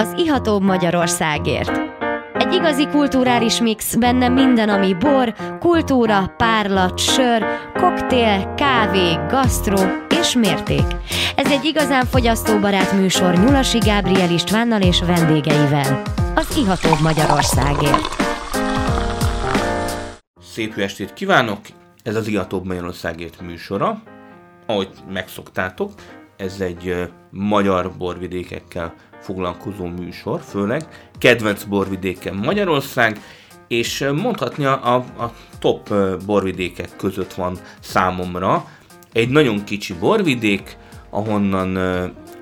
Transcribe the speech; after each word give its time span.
az 0.00 0.14
Ihatóbb 0.16 0.62
Magyarországért. 0.62 1.80
Egy 2.32 2.52
igazi 2.52 2.88
kulturális 2.88 3.60
mix, 3.60 3.94
benne 3.94 4.28
minden, 4.28 4.68
ami 4.68 4.94
bor, 4.94 5.34
kultúra, 5.58 6.34
párlat, 6.36 6.98
sör, 6.98 7.44
koktél, 7.74 8.54
kávé, 8.54 9.14
gasztró 9.28 9.78
és 10.20 10.34
mérték. 10.34 10.84
Ez 11.36 11.50
egy 11.50 11.64
igazán 11.64 12.04
fogyasztóbarát 12.04 12.92
műsor 12.92 13.34
Nyulasi 13.34 13.78
Gábriel 13.78 14.30
Istvánnal 14.30 14.80
és 14.80 15.00
vendégeivel. 15.00 16.02
Az 16.34 16.56
Ihatóbb 16.56 17.00
Magyarországért. 17.02 18.16
Szép 20.42 20.72
jó 20.76 20.82
estét 20.82 21.12
kívánok! 21.12 21.60
Ez 22.02 22.16
az 22.16 22.26
Ihatóbb 22.26 22.64
Magyarországért 22.64 23.40
műsora. 23.40 24.02
Ahogy 24.66 24.88
megszoktátok, 25.12 25.92
ez 26.36 26.60
egy 26.60 27.10
magyar 27.30 27.92
borvidékekkel 27.98 28.94
foglalkozó 29.20 29.86
műsor, 29.86 30.40
főleg 30.40 31.10
kedvenc 31.18 31.64
borvidéken 31.64 32.34
Magyarország, 32.34 33.20
és 33.68 34.08
mondhatni 34.14 34.64
a, 34.64 34.94
a, 34.94 35.32
top 35.58 35.94
borvidékek 36.26 36.88
között 36.96 37.32
van 37.32 37.58
számomra. 37.80 38.68
Egy 39.12 39.28
nagyon 39.28 39.64
kicsi 39.64 39.94
borvidék, 39.94 40.76
ahonnan 41.10 41.78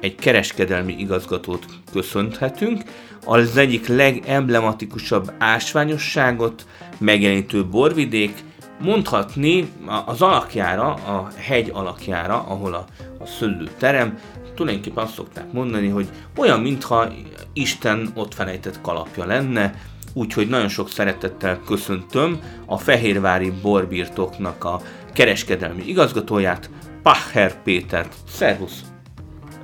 egy 0.01 0.15
kereskedelmi 0.15 0.95
igazgatót 0.99 1.67
köszönhetünk, 1.93 2.83
az 3.25 3.57
egyik 3.57 3.87
legemblematikusabb 3.87 5.33
ásványosságot 5.39 6.67
megjelenítő 6.99 7.67
borvidék, 7.67 8.45
mondhatni 8.81 9.73
az 10.07 10.23
alakjára, 10.23 10.93
a 10.93 11.29
hegy 11.37 11.71
alakjára, 11.73 12.45
ahol 12.49 12.75
a, 12.75 12.85
a 13.19 13.27
szőlő 13.27 13.69
terem, 13.79 14.19
tulajdonképpen 14.59 15.05
azt 15.05 15.15
szokták 15.15 15.53
mondani, 15.53 15.89
hogy 15.89 16.09
olyan, 16.37 16.61
mintha 16.61 17.13
Isten 17.53 18.11
ott 18.15 18.35
felejtett 18.35 18.81
kalapja 18.81 19.25
lenne, 19.25 19.75
úgyhogy 20.13 20.49
nagyon 20.49 20.69
sok 20.69 20.91
szeretettel 20.91 21.61
köszöntöm 21.67 22.41
a 22.67 22.79
Fehérvári 22.79 23.53
borbirtoknak 23.63 24.65
a 24.65 24.81
kereskedelmi 25.13 25.83
igazgatóját, 25.87 26.71
Pacher 27.03 27.63
Pétert. 27.63 28.15
Szervusz! 28.29 28.81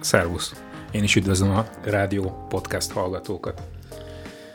Szervusz! 0.00 0.55
Én 0.91 1.02
is 1.02 1.16
üdvözlöm 1.16 1.50
a 1.50 1.66
rádió 1.84 2.46
podcast 2.48 2.92
hallgatókat. 2.92 3.62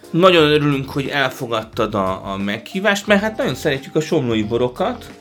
Nagyon 0.09 0.44
örülünk, 0.44 0.89
hogy 0.89 1.08
elfogadtad 1.08 1.95
a, 1.95 2.31
a 2.31 2.38
meghívást, 2.38 3.08
mert 3.08 3.22
hát 3.22 3.38
nagyon 3.38 3.56
szeretjük 3.56 3.95
a 3.95 4.02
somlói 4.02 4.44
borokat, 4.44 5.11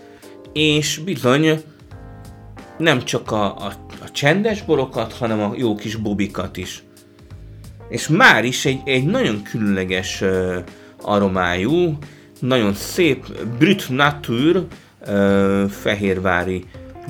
és 0.53 0.99
bizony 0.99 1.63
nem 2.79 3.05
csak 3.05 3.31
a, 3.31 3.57
a, 3.57 3.73
a 3.88 3.88
csendes 4.19 4.63
borokat, 4.63 5.13
hanem 5.13 5.41
a 5.41 5.53
jó 5.57 5.75
kis 5.75 5.97
bobikat 5.97 6.57
is. 6.57 6.83
És 7.89 8.09
már 8.09 8.45
is 8.45 8.65
egy, 8.65 8.81
egy 8.85 9.05
nagyon 9.05 9.43
különleges 9.43 10.21
uh, 10.21 10.57
aromájú, 11.03 11.99
nagyon 12.41 12.75
szép 12.75 13.45
Brut 13.59 13.89
Nature 13.89 14.59
uh, 14.59 15.69
fehérvári 15.69 16.65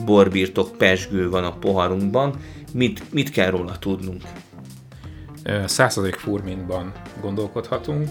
borbirtok 0.05 0.77
pesgő 0.77 1.31
van 1.31 1.45
a 1.45 1.59
poharunkban. 1.59 2.35
Mit, 2.73 3.13
mit 3.13 3.31
kell 3.31 3.51
róla 3.51 3.79
tudnunk? 3.79 4.23
Századék 5.65 6.15
furmintban 6.15 6.93
gondolkodhatunk, 7.21 8.11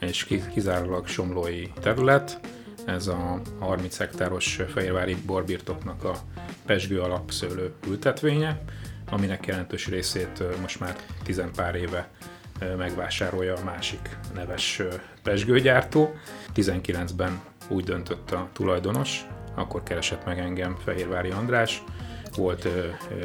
és 0.00 0.26
kizárólag 0.54 1.06
somlói 1.06 1.62
terület. 1.80 2.40
Ez 2.86 3.06
a 3.06 3.40
30 3.58 3.96
hektáros 3.96 4.60
fehérvári 4.68 5.16
borbirtoknak 5.26 6.04
a 6.04 6.14
pesgő 6.66 7.00
alapszőlő 7.00 7.72
ültetvénye, 7.88 8.60
aminek 9.10 9.46
jelentős 9.46 9.88
részét 9.88 10.42
most 10.60 10.80
már 10.80 10.96
tizen 11.22 11.50
pár 11.56 11.74
éve 11.74 12.08
megvásárolja 12.76 13.54
a 13.54 13.64
másik 13.64 14.16
neves 14.34 14.82
pesgőgyártó. 15.22 16.14
19-ben 16.54 17.40
úgy 17.68 17.84
döntött 17.84 18.30
a 18.30 18.48
tulajdonos, 18.52 19.20
akkor 19.54 19.82
keresett 19.82 20.24
meg 20.24 20.38
engem 20.38 20.76
Fehérvári 20.84 21.30
András, 21.30 21.82
volt 22.36 22.68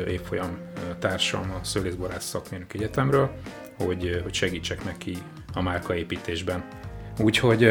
évfolyam 0.07 0.57
társam 0.99 1.51
a 1.61 1.63
Szőlészborász 1.63 2.25
Szakmérnök 2.25 2.73
Egyetemről, 2.73 3.31
hogy, 3.77 4.19
hogy 4.23 4.33
segítsek 4.33 4.83
neki 4.83 5.17
a 5.53 5.61
márkaépítésben. 5.61 6.67
Úgyhogy 7.19 7.69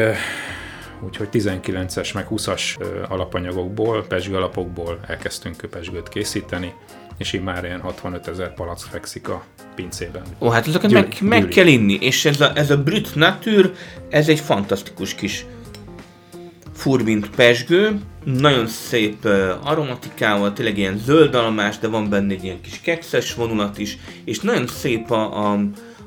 Úgyhogy 1.01 1.27
19-es 1.31 2.13
meg 2.13 2.27
20-as 2.29 2.61
alapanyagokból, 3.09 4.05
pesgő 4.07 4.35
alapokból 4.35 4.99
elkezdtünk 5.07 5.57
köpesgőt 5.57 6.09
készíteni, 6.09 6.73
és 7.17 7.33
így 7.33 7.43
már 7.43 7.63
ilyen 7.63 7.81
65 7.81 8.27
ezer 8.27 8.53
palack 8.53 8.79
fekszik 8.89 9.29
a 9.29 9.43
pincében. 9.75 10.21
Ó, 10.39 10.49
hát 10.49 10.67
ezeket 10.67 10.91
meg, 10.91 11.17
meg 11.21 11.47
kell 11.47 11.67
inni, 11.67 11.97
és 12.01 12.25
ez 12.25 12.41
a, 12.41 12.51
ez 12.55 12.71
a 12.71 12.83
Brut 12.83 13.15
Nature, 13.15 13.69
ez 14.09 14.29
egy 14.29 14.39
fantasztikus 14.39 15.15
kis 15.15 15.45
furmint 16.73 17.29
pesgő, 17.29 17.99
nagyon 18.23 18.67
szép 18.67 19.25
uh, 19.25 19.49
aromatikával, 19.63 20.53
tényleg 20.53 20.77
ilyen 20.77 20.97
zöld 20.97 21.35
almás, 21.35 21.77
de 21.77 21.87
van 21.87 22.09
benne 22.09 22.33
egy 22.33 22.43
ilyen 22.43 22.61
kis 22.61 22.79
kekszes 22.81 23.33
vonulat 23.33 23.77
is, 23.77 23.97
és 24.25 24.39
nagyon 24.39 24.67
szép 24.67 25.11
a, 25.11 25.51
a, 25.51 25.59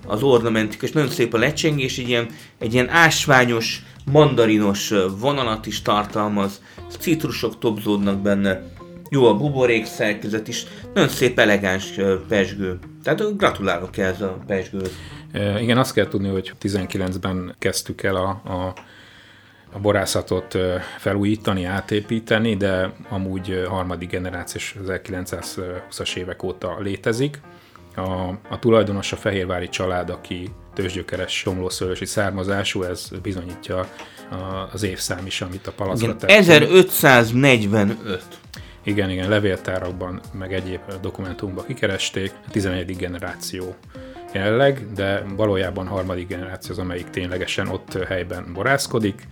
az 0.06 0.22
ornamentika, 0.22 0.86
és 0.86 0.92
nagyon 0.92 1.10
szép 1.10 1.34
a 1.34 1.38
lecsengés, 1.38 1.98
egy 1.98 2.08
ilyen, 2.08 2.26
egy 2.58 2.72
ilyen 2.72 2.88
ásványos, 2.88 3.82
mandarinos 4.12 4.94
vonalat 5.18 5.66
is 5.66 5.82
tartalmaz, 5.82 6.62
citrusok 6.98 7.58
tobzódnak 7.58 8.18
benne, 8.18 8.62
jó 9.10 9.26
a 9.26 9.36
buborék 9.36 9.86
szerkezet 9.86 10.48
is, 10.48 10.64
nagyon 10.94 11.08
szép 11.08 11.38
elegáns 11.38 11.94
pesgő. 12.28 12.78
Tehát 13.02 13.36
gratulálok 13.36 13.96
ehhez 13.96 14.20
a 14.20 14.38
pesgőhöz. 14.46 14.92
Igen, 15.60 15.78
azt 15.78 15.92
kell 15.92 16.08
tudni, 16.08 16.28
hogy 16.28 16.52
19-ben 16.62 17.54
kezdtük 17.58 18.02
el 18.02 18.16
a, 18.16 18.28
a 18.28 18.74
a 19.72 19.78
borászatot 19.78 20.58
felújítani, 20.98 21.64
átépíteni, 21.64 22.56
de 22.56 22.92
amúgy 23.08 23.64
harmadik 23.68 24.10
generációs 24.10 24.74
1920-as 24.86 26.16
évek 26.16 26.42
óta 26.42 26.76
létezik. 26.80 27.40
A, 27.96 28.28
a 28.48 28.58
tulajdonos 28.58 29.12
a 29.12 29.16
Fehérvári 29.16 29.68
család, 29.68 30.10
aki 30.10 30.50
tőzsgyökeres 30.80 31.32
somlószőlősi 31.32 32.04
származású, 32.04 32.82
ez 32.82 33.08
bizonyítja 33.22 33.88
az 34.72 34.82
évszám 34.82 35.26
is, 35.26 35.40
amit 35.40 35.66
a 35.66 35.72
palacra 35.72 36.16
tettünk. 36.16 36.38
1545. 36.38 38.22
Igen, 38.84 39.10
igen, 39.10 39.28
levéltárakban, 39.28 40.20
meg 40.32 40.54
egyéb 40.54 40.80
dokumentumban 41.00 41.66
kikeresték, 41.66 42.32
a 42.46 42.50
11. 42.50 42.96
generáció 42.96 43.74
jelenleg, 44.32 44.92
de 44.94 45.24
valójában 45.36 45.86
harmadik 45.86 46.28
generáció 46.28 46.70
az, 46.70 46.78
amelyik 46.78 47.10
ténylegesen 47.10 47.68
ott 47.68 48.04
helyben 48.04 48.52
borászkodik, 48.52 49.28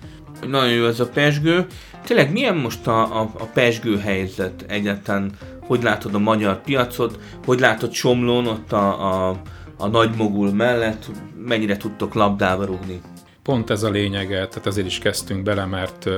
nagyon 0.46 0.70
jó 0.70 0.86
ez 0.86 1.00
a 1.00 1.08
pesgő. 1.08 1.66
Tényleg 2.04 2.32
milyen 2.32 2.56
most 2.56 2.86
a, 2.86 3.20
a, 3.20 3.30
a 3.38 3.44
pesgő 3.44 3.98
helyzet 3.98 4.64
egyáltalán? 4.68 5.32
Hogy 5.60 5.82
látod 5.82 6.14
a 6.14 6.18
magyar 6.18 6.60
piacot? 6.60 7.18
Hogy 7.44 7.60
látod 7.60 7.92
Somlón 7.92 8.46
ott 8.46 8.72
a, 8.72 9.28
a, 9.28 9.40
a 9.78 9.86
nagy 9.86 10.16
mogul 10.16 10.52
mellett? 10.52 11.06
Mennyire 11.44 11.76
tudtok 11.76 12.14
labdába 12.14 12.64
rúgni? 12.64 13.00
Pont 13.42 13.70
ez 13.70 13.82
a 13.82 13.90
lényege, 13.90 14.48
tehát 14.48 14.66
azért 14.66 14.86
is 14.86 14.98
kezdtünk 14.98 15.42
bele, 15.42 15.64
mert 15.64 16.08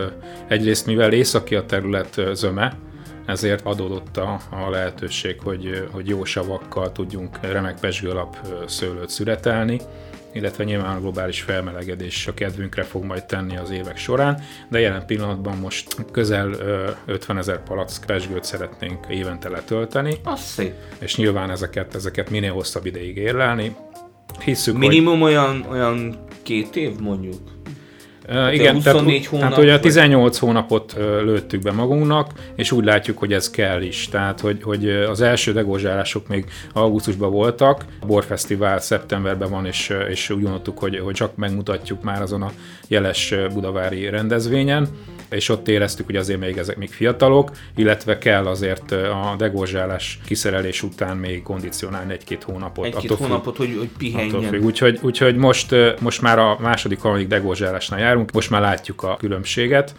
egyrészt 0.48 0.86
mivel 0.86 1.12
északi 1.12 1.54
a 1.54 1.66
terület 1.66 2.20
zöme, 2.32 2.76
ezért 3.26 3.66
adódott 3.66 4.16
a, 4.16 4.40
a 4.50 4.70
lehetőség, 4.70 5.40
hogy, 5.40 5.88
hogy 5.90 6.08
jó 6.08 6.24
savakkal 6.24 6.92
tudjunk 6.92 7.38
remek 7.40 7.80
pesgő 7.80 8.10
alap 8.10 8.36
szőlőt 8.66 9.08
szüretelni 9.08 9.80
illetve 10.32 10.64
nyilván 10.64 10.96
a 10.96 11.00
globális 11.00 11.40
felmelegedés 11.40 12.26
a 12.26 12.34
kedvünkre 12.34 12.82
fog 12.82 13.04
majd 13.04 13.24
tenni 13.24 13.56
az 13.56 13.70
évek 13.70 13.96
során, 13.96 14.42
de 14.68 14.80
jelen 14.80 15.06
pillanatban 15.06 15.58
most 15.58 15.96
közel 16.12 16.50
50 17.06 17.38
ezer 17.38 17.62
palack 17.62 18.06
pesgőt 18.06 18.44
szeretnénk 18.44 19.06
évente 19.08 19.48
letölteni. 19.48 20.14
Az 20.24 20.40
szép. 20.40 20.74
És 20.98 21.16
nyilván 21.16 21.50
ezeket, 21.50 21.94
ezeket 21.94 22.30
minél 22.30 22.52
hosszabb 22.52 22.86
ideig 22.86 23.16
érlelni. 23.16 23.76
Hisszük, 24.44 24.76
Minimum 24.76 25.20
hogy... 25.20 25.30
olyan, 25.30 25.66
olyan 25.70 26.24
két 26.42 26.76
év 26.76 26.98
mondjuk? 26.98 27.59
Uh, 28.30 28.54
igen, 28.54 28.74
24 28.74 29.12
tehát, 29.12 29.26
hónap, 29.26 29.48
tehát 29.48 29.64
ugye 29.64 29.80
18 29.80 30.38
vagy... 30.38 30.48
hónapot 30.48 30.94
lőttük 30.98 31.62
be 31.62 31.72
magunknak, 31.72 32.30
és 32.56 32.72
úgy 32.72 32.84
látjuk, 32.84 33.18
hogy 33.18 33.32
ez 33.32 33.50
kell 33.50 33.82
is. 33.82 34.08
Tehát, 34.08 34.40
hogy, 34.40 34.62
hogy 34.62 34.88
az 34.88 35.20
első 35.20 35.52
degózsálások 35.52 36.28
még 36.28 36.44
augusztusban 36.72 37.30
voltak, 37.30 37.84
a 38.00 38.06
Borfesztivál 38.06 38.80
szeptemberben 38.80 39.50
van, 39.50 39.66
és, 39.66 39.92
és 40.08 40.30
úgy 40.30 40.42
gondoltuk, 40.42 40.78
hogy, 40.78 40.98
hogy 40.98 41.14
csak 41.14 41.36
megmutatjuk 41.36 42.02
már 42.02 42.22
azon 42.22 42.42
a 42.42 42.50
jeles 42.88 43.34
budavári 43.52 44.08
rendezvényen, 44.08 44.88
és 45.30 45.48
ott 45.48 45.68
éreztük, 45.68 46.06
hogy 46.06 46.16
azért 46.16 46.40
még 46.40 46.56
ezek 46.56 46.76
még 46.76 46.92
fiatalok, 46.92 47.50
illetve 47.76 48.18
kell 48.18 48.46
azért 48.46 48.92
a 48.92 49.34
degózsálás 49.38 50.18
kiszerelés 50.24 50.82
után 50.82 51.16
még 51.16 51.42
kondicionálni 51.42 52.12
egy-két 52.12 52.42
hónapot. 52.42 52.84
Egy-két 52.84 53.10
hónapot, 53.10 53.56
függ, 53.56 53.66
hogy, 53.66 53.76
hogy 53.78 53.90
pihenjen. 53.98 54.54
Úgyhogy, 54.54 54.98
úgyhogy 55.02 55.36
most, 55.36 55.74
most 56.00 56.22
már 56.22 56.38
a 56.38 56.56
második, 56.60 57.00
harmadik 57.00 57.28
degózsálásnál 57.28 58.00
járunk, 58.00 58.32
most 58.32 58.50
már 58.50 58.60
látjuk 58.60 59.02
a 59.02 59.16
különbséget 59.16 59.94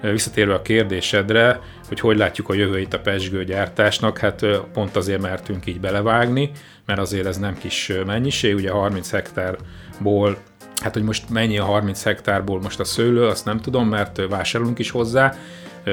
Visszatérve 0.00 0.54
a 0.54 0.62
kérdésedre, 0.62 1.60
hogy 1.88 2.00
hogy 2.00 2.16
látjuk 2.16 2.48
a 2.48 2.54
jövőit 2.54 2.94
a 2.94 2.98
pesgő 2.98 3.44
gyártásnak, 3.44 4.18
hát 4.18 4.46
pont 4.72 4.96
azért 4.96 5.20
mertünk 5.20 5.66
így 5.66 5.80
belevágni, 5.80 6.50
mert 6.86 6.98
azért 6.98 7.26
ez 7.26 7.38
nem 7.38 7.58
kis 7.58 7.92
mennyiség, 8.06 8.54
ugye 8.54 8.70
30 8.70 9.10
hektárból 9.10 10.38
Hát, 10.82 10.92
hogy 10.92 11.02
most 11.02 11.30
mennyi 11.30 11.58
a 11.58 11.64
30 11.64 12.02
hektárból 12.02 12.60
most 12.60 12.80
a 12.80 12.84
szőlő, 12.84 13.26
azt 13.26 13.44
nem 13.44 13.60
tudom, 13.60 13.88
mert 13.88 14.20
vásárolunk 14.28 14.78
is 14.78 14.90
hozzá, 14.90 15.34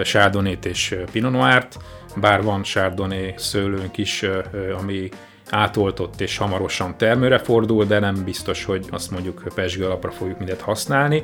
sárdonét 0.03 0.65
és 0.65 0.95
Pinot 1.12 1.31
Noir-t, 1.31 1.77
bár 2.15 2.44
van 2.44 2.63
sárdoné 2.63 3.33
szőlőnk 3.38 3.97
is, 3.97 4.25
ami 4.80 5.09
átoltott 5.50 6.21
és 6.21 6.38
hamarosan 6.38 6.97
termőre 6.97 7.38
fordul, 7.38 7.85
de 7.85 8.00
nem 8.00 8.24
biztos, 8.24 8.63
hogy 8.65 8.85
azt 8.89 9.12
mondjuk 9.12 9.44
pesgő 9.56 9.85
alapra 9.85 10.12
fogjuk 10.12 10.38
mindet 10.38 10.62
használni, 10.62 11.24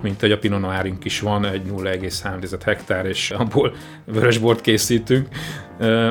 mint 0.00 0.20
hogy 0.20 0.32
a 0.32 0.38
Pinot 0.38 0.60
Noirink 0.60 1.04
is 1.04 1.20
van, 1.20 1.44
egy 1.44 1.62
0,3 1.62 2.60
hektár, 2.64 3.06
és 3.06 3.30
abból 3.30 3.74
vörösbort 4.04 4.60
készítünk, 4.60 5.28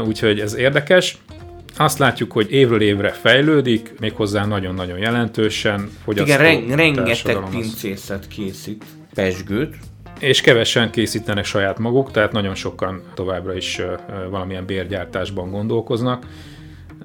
úgyhogy 0.08 0.40
ez 0.40 0.56
érdekes. 0.56 1.18
Azt 1.78 1.98
látjuk, 1.98 2.32
hogy 2.32 2.52
évről 2.52 2.82
évre 2.82 3.10
fejlődik, 3.10 3.94
méghozzá 4.00 4.46
nagyon-nagyon 4.46 4.98
jelentősen. 4.98 5.90
Igen, 6.08 6.38
ren- 6.38 6.76
rengeteg 6.76 7.38
pincészet 7.50 8.28
készít 8.28 8.86
pesgőt, 9.14 9.76
és 10.20 10.42
kevesen 10.42 10.92
készítenek 10.92 11.46
saját 11.46 11.80
maguk, 11.80 12.12
tehát 12.12 12.32
nagyon 12.32 12.56
sokan 12.56 13.02
továbbra 13.14 13.56
is 13.56 13.82
valamilyen 14.30 14.66
bérgyártásban 14.66 15.52
gondolkoznak. 15.52 16.26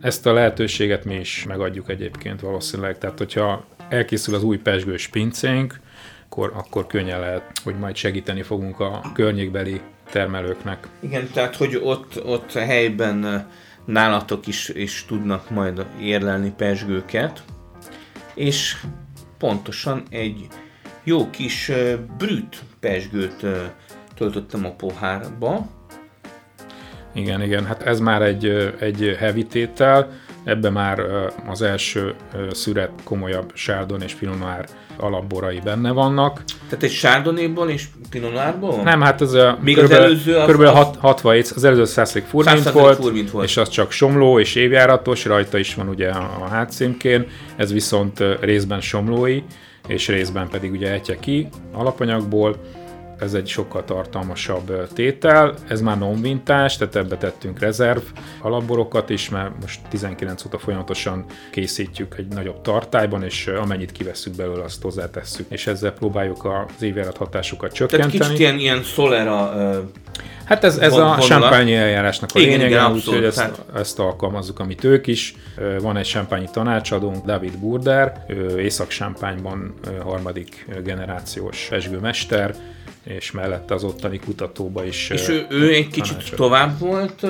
Ezt 0.00 0.26
a 0.26 0.32
lehetőséget 0.32 1.04
mi 1.04 1.14
is 1.14 1.44
megadjuk 1.48 1.90
egyébként 1.90 2.40
valószínűleg, 2.40 2.98
tehát 2.98 3.18
hogyha 3.18 3.64
elkészül 3.88 4.34
az 4.34 4.42
új 4.42 4.58
pesgős 4.58 5.08
pincénk, 5.08 5.80
akkor, 6.24 6.52
akkor 6.56 6.86
könnyen 6.86 7.20
lehet, 7.20 7.42
hogy 7.64 7.74
majd 7.74 7.96
segíteni 7.96 8.42
fogunk 8.42 8.80
a 8.80 9.02
környékbeli 9.14 9.80
termelőknek. 10.10 10.88
Igen, 11.00 11.28
tehát 11.32 11.56
hogy 11.56 11.80
ott, 11.82 12.24
ott 12.24 12.52
helyben 12.52 13.46
nálatok 13.90 14.46
is, 14.46 14.68
is 14.68 15.04
tudnak 15.08 15.50
majd 15.50 15.86
érlelni 16.00 16.52
pesgőket, 16.56 17.42
és 18.34 18.76
pontosan 19.38 20.02
egy 20.10 20.46
jó 21.04 21.30
kis 21.30 21.72
brüt 22.18 22.62
pesgőt 22.80 23.46
töltöttem 24.14 24.64
a 24.64 24.70
pohárba. 24.70 25.66
Igen, 27.14 27.42
igen, 27.42 27.66
hát 27.66 27.82
ez 27.82 28.00
már 28.00 28.22
egy, 28.22 28.46
egy 28.80 29.16
heavy 29.18 29.46
tétel, 29.46 30.10
ebbe 30.44 30.70
már 30.70 31.00
az 31.46 31.62
első 31.62 32.14
szüret 32.50 32.90
komolyabb 33.04 33.50
sárdon 33.54 34.02
és 34.02 34.12
finonoár 34.12 34.66
alapborai 34.96 35.60
benne 35.64 35.90
vannak. 35.90 36.42
Tehát 36.68 36.84
egy 36.84 36.90
sárdonéból 36.90 37.68
és 37.68 37.84
pinonárból? 38.10 38.82
Nem, 38.82 39.00
hát 39.00 39.20
ez 39.20 39.32
a 39.32 39.58
Még 39.60 39.74
körülbelül, 39.74 40.04
az 40.04 40.10
előző 40.10 40.44
körülbelül 40.44 40.80
az... 40.80 40.88
60 40.98 41.42
az 41.54 41.64
előző 41.64 41.84
100 41.84 42.22
furmint 42.28 42.70
volt, 42.70 42.96
furmint 42.96 43.30
volt, 43.30 43.44
és 43.44 43.56
az 43.56 43.68
csak 43.68 43.90
somló 43.90 44.38
és 44.38 44.54
évjáratos, 44.54 45.24
rajta 45.24 45.58
is 45.58 45.74
van 45.74 45.88
ugye 45.88 46.08
a 46.08 46.46
hátszímkén, 46.50 47.26
ez 47.56 47.72
viszont 47.72 48.24
részben 48.40 48.80
somlói, 48.80 49.42
és 49.86 50.08
részben 50.08 50.48
pedig 50.48 50.70
ugye 50.70 50.92
etje 50.92 51.16
ki 51.18 51.48
alapanyagból, 51.72 52.56
ez 53.20 53.34
egy 53.34 53.46
sokkal 53.48 53.84
tartalmasabb 53.84 54.88
tétel, 54.92 55.54
ez 55.68 55.80
már 55.80 55.98
non-vintás, 55.98 56.76
tehát 56.76 56.96
ebbe 56.96 57.16
tettünk 57.16 57.58
rezerv 57.58 58.02
alapborokat 58.42 59.10
is, 59.10 59.28
mert 59.28 59.50
most 59.60 59.80
19 59.88 60.44
óta 60.44 60.58
folyamatosan 60.58 61.24
készítjük 61.50 62.14
egy 62.18 62.26
nagyobb 62.26 62.60
tartályban, 62.60 63.22
és 63.22 63.46
amennyit 63.46 63.92
kivesszük 63.92 64.36
belőle, 64.36 64.62
azt 64.62 64.82
hozzátesszük, 64.82 65.46
és 65.48 65.66
ezzel 65.66 65.92
próbáljuk 65.92 66.44
az 66.44 66.82
évjárat 66.82 67.16
hatásukat 67.16 67.72
csökkenteni. 67.72 68.12
Tehát 68.12 68.26
kicsit 68.26 68.38
ilyen, 68.38 68.58
ilyen 68.58 68.82
Solera 68.82 69.52
Hát 70.50 70.64
ez, 70.64 70.76
ez 70.76 70.92
a 70.92 71.16
champagne 71.20 71.78
eljárásnak 71.78 72.30
a 72.34 72.38
igen, 72.38 72.58
lényege, 72.58 72.88
úgyhogy 72.88 73.24
ezt, 73.24 73.38
hát. 73.38 73.64
ezt 73.74 73.98
alkalmazzuk, 73.98 74.58
amit 74.58 74.84
ők 74.84 75.06
is. 75.06 75.34
Van 75.80 75.96
egy 75.96 76.06
champagne 76.06 76.48
tanácsadónk, 76.50 77.24
David 77.24 77.58
Burder, 77.58 78.24
Észak-Sámpányban 78.58 79.74
harmadik 80.04 80.66
generációs 80.84 81.68
esgőmester, 81.70 82.54
és 83.04 83.30
mellette 83.30 83.74
az 83.74 83.84
ottani 83.84 84.18
kutatóba 84.18 84.84
is 84.84 85.10
És 85.10 85.28
ő, 85.28 85.46
ő 85.50 85.72
egy 85.72 85.88
kicsit 85.88 86.34
tovább 86.34 86.78
volt 86.78 87.26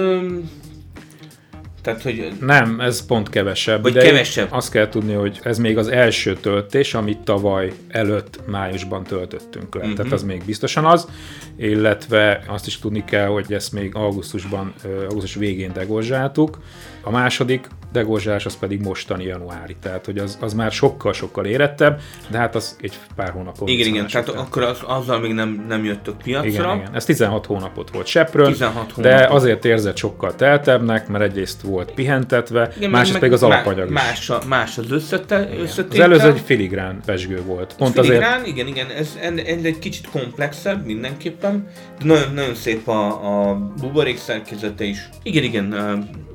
tehát, 1.83 2.03
hogy... 2.03 2.33
Nem, 2.41 2.81
ez 2.81 3.07
pont 3.07 3.29
kevesebb. 3.29 3.83
Vagy 3.83 3.93
de 3.93 4.03
kevesebb. 4.03 4.49
Azt 4.51 4.71
kell 4.71 4.89
tudni, 4.89 5.13
hogy 5.13 5.41
ez 5.43 5.59
még 5.59 5.79
az 5.79 5.89
első 5.89 6.35
töltés, 6.35 6.95
amit 6.95 7.19
tavaly 7.19 7.73
előtt 7.89 8.41
májusban 8.47 9.03
töltöttünk 9.05 9.75
le. 9.75 9.81
Uh-huh. 9.81 9.97
Tehát 9.97 10.13
az 10.13 10.23
még 10.23 10.43
biztosan 10.45 10.85
az, 10.85 11.09
illetve 11.57 12.43
azt 12.47 12.67
is 12.67 12.79
tudni 12.79 13.05
kell, 13.05 13.27
hogy 13.27 13.53
ezt 13.53 13.73
még 13.73 13.95
augusztusban, 13.95 14.75
augusztus 15.09 15.35
végén 15.35 15.73
degolzsáltuk. 15.73 16.59
A 17.02 17.11
második 17.11 17.69
degolzsás 17.93 18.47
az 18.47 18.58
pedig 18.58 18.81
mostani 18.81 19.25
januári, 19.25 19.76
tehát 19.82 20.05
hogy 20.05 20.19
az, 20.19 20.38
az 20.41 20.55
már 20.55 20.73
sokkal-sokkal 20.73 21.44
érettebb, 21.44 22.00
de 22.29 22.38
hát 22.38 22.55
az 22.55 22.76
egy 22.81 22.99
pár 23.17 23.31
hónapon. 23.31 23.69
Igen, 23.69 23.87
igen, 23.87 24.06
tehát 24.06 24.29
akkor 24.29 24.62
az, 24.62 24.79
azzal 24.85 25.20
még 25.20 25.32
nem, 25.32 25.64
nem 25.69 25.85
jöttök 25.85 26.17
piacra. 26.23 26.49
Igen, 26.49 26.76
igen. 26.76 26.94
Ez 26.94 27.05
16 27.05 27.47
hónapot 27.47 27.91
volt 27.91 28.06
seprön, 28.06 28.52
16 28.52 28.75
hónapot. 28.75 29.02
de 29.02 29.35
azért 29.35 29.64
érzett 29.64 29.97
sokkal 29.97 30.35
teltebbnek, 30.35 31.08
mert 31.08 31.25
egyrészt 31.25 31.61
volt 31.62 31.93
pihentetve, 31.93 32.73
igen, 32.76 32.91
másrészt 32.91 33.19
pedig 33.19 33.32
az 33.32 33.43
alapanyag 33.43 33.87
is. 33.87 33.93
Más, 33.93 34.31
a, 34.31 34.41
más 34.49 34.79
az 34.79 34.91
összete, 34.91 35.49
összetétel. 35.58 36.12
Az 36.12 36.20
előző 36.20 36.37
egy 36.37 36.43
filigrán 36.44 37.00
pesgő 37.05 37.43
volt. 37.43 37.75
Pont 37.79 37.94
filigrán, 37.94 38.32
azért... 38.32 38.47
igen, 38.47 38.67
igen, 38.67 38.87
ez, 38.91 39.19
ez 39.47 39.64
egy 39.64 39.79
kicsit 39.79 40.08
komplexebb 40.11 40.87
mindenképpen, 40.87 41.69
de 41.99 42.05
nagyon, 42.05 42.32
nagyon 42.35 42.55
szép 42.55 42.88
a, 42.88 43.49
a 43.50 43.55
buborék 43.81 44.19
szerkezete 44.19 44.85
is. 44.85 45.08
Igen, 45.23 45.43
igen, 45.43 45.75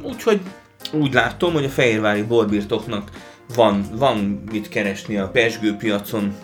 úgyhogy 0.06 0.40
úgy 0.94 1.13
látom, 1.13 1.54
hogy 1.54 1.63
a 1.63 1.69
fehérvári 1.69 2.22
borbirtoknak 2.22 3.10
van, 3.56 3.86
van 3.92 4.44
mit 4.52 4.69
keresni 4.69 5.18
a 5.18 5.28
pesgő 5.28 5.75
piacon 5.75 6.36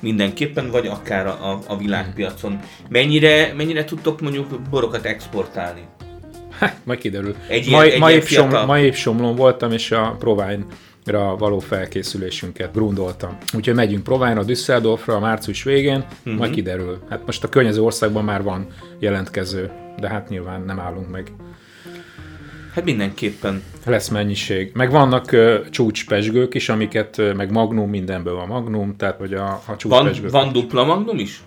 mindenképpen, 0.00 0.70
vagy 0.70 0.86
akár 0.86 1.26
a, 1.26 1.50
a, 1.50 1.58
a 1.66 1.76
világpiacon. 1.76 2.60
Mennyire, 2.88 3.52
mennyire 3.56 3.84
tudtok 3.84 4.20
mondjuk 4.20 4.60
borokat 4.70 5.04
exportálni? 5.04 5.80
Ha, 6.58 6.70
majd 6.84 6.98
kiderül. 6.98 7.34
Egy 7.48 7.66
ilyen, 7.66 7.78
ma, 7.78 7.84
egy 7.84 7.98
ma, 7.98 8.10
épp 8.10 8.24
som, 8.24 8.48
ma 8.66 8.78
épp 8.78 8.92
Somlón 8.92 9.36
voltam, 9.36 9.72
és 9.72 9.90
a 9.90 10.16
Provine 10.18 10.66
ra 11.04 11.36
való 11.36 11.58
felkészülésünket 11.58 12.72
grundoltam. 12.72 13.38
Úgyhogy 13.54 13.74
megyünk 13.74 14.02
Provine-ra, 14.02 14.42
Düsseldorfra 14.42 15.18
március 15.18 15.62
végén, 15.62 16.04
uh-huh. 16.18 16.34
majd 16.34 16.52
kiderül. 16.52 16.98
Hát 17.10 17.26
most 17.26 17.44
a 17.44 17.48
környező 17.48 17.82
országban 17.82 18.24
már 18.24 18.42
van 18.42 18.66
jelentkező, 18.98 19.70
de 20.00 20.08
hát 20.08 20.28
nyilván 20.28 20.62
nem 20.62 20.80
állunk 20.80 21.10
meg. 21.10 21.32
Hát 22.78 22.86
mindenképpen. 22.86 23.62
Lesz 23.84 24.08
mennyiség. 24.08 24.70
Meg 24.74 24.90
vannak 24.90 25.32
uh, 25.32 25.68
csúcspesgők 25.70 26.54
is, 26.54 26.68
amiket, 26.68 27.18
uh, 27.18 27.34
meg 27.34 27.52
magnum, 27.52 27.90
mindenből 27.90 28.34
van 28.34 28.46
magnum, 28.46 28.96
tehát 28.96 29.16
hogy 29.16 29.32
a, 29.32 29.62
a 29.66 29.76
csúcspesgők. 29.76 30.30
Van, 30.30 30.42
van 30.42 30.52
dupla 30.52 30.84
magnum 30.84 31.18
is? 31.18 31.42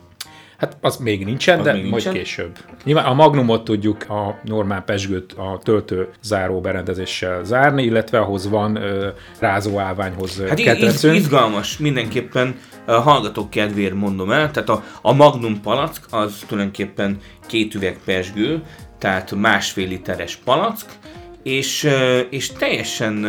Hát 0.58 0.78
az 0.82 0.98
még 0.98 1.26
nincsen, 1.26 1.60
az 1.60 1.66
de 1.66 1.74
még 1.74 1.90
majd 1.90 2.12
később. 2.12 2.58
Nyilván 2.84 3.06
a 3.06 3.14
magnumot 3.14 3.64
tudjuk 3.64 4.10
a 4.10 4.40
normál 4.44 4.84
pesgőt 4.84 5.34
a 5.34 5.60
töltő 5.64 6.10
záró 6.22 6.62
berendezéssel 6.62 7.44
zárni, 7.44 7.84
illetve 7.84 8.20
ahhoz 8.20 8.50
van 8.50 8.78
uh, 8.78 9.06
rázóállványhoz 9.40 10.44
hát 10.48 10.62
ketrecünk. 10.62 11.16
izgalmas, 11.16 11.78
mindenképpen 11.78 12.56
a 12.86 12.92
hallgatók 12.92 13.50
kedvéért 13.50 13.94
mondom 13.94 14.32
el, 14.32 14.52
tehát 14.52 14.70
a, 14.70 14.84
a 15.02 15.14
magnum 15.14 15.62
palack 15.62 16.06
az 16.10 16.44
tulajdonképpen 16.48 17.18
két 17.48 17.76
üveg 17.76 18.00
pesgő, 18.06 18.62
tehát 18.98 19.36
másfél 19.36 19.88
literes 19.88 20.36
palack, 20.36 20.86
és, 21.44 21.88
és 22.30 22.52
teljesen 22.52 23.26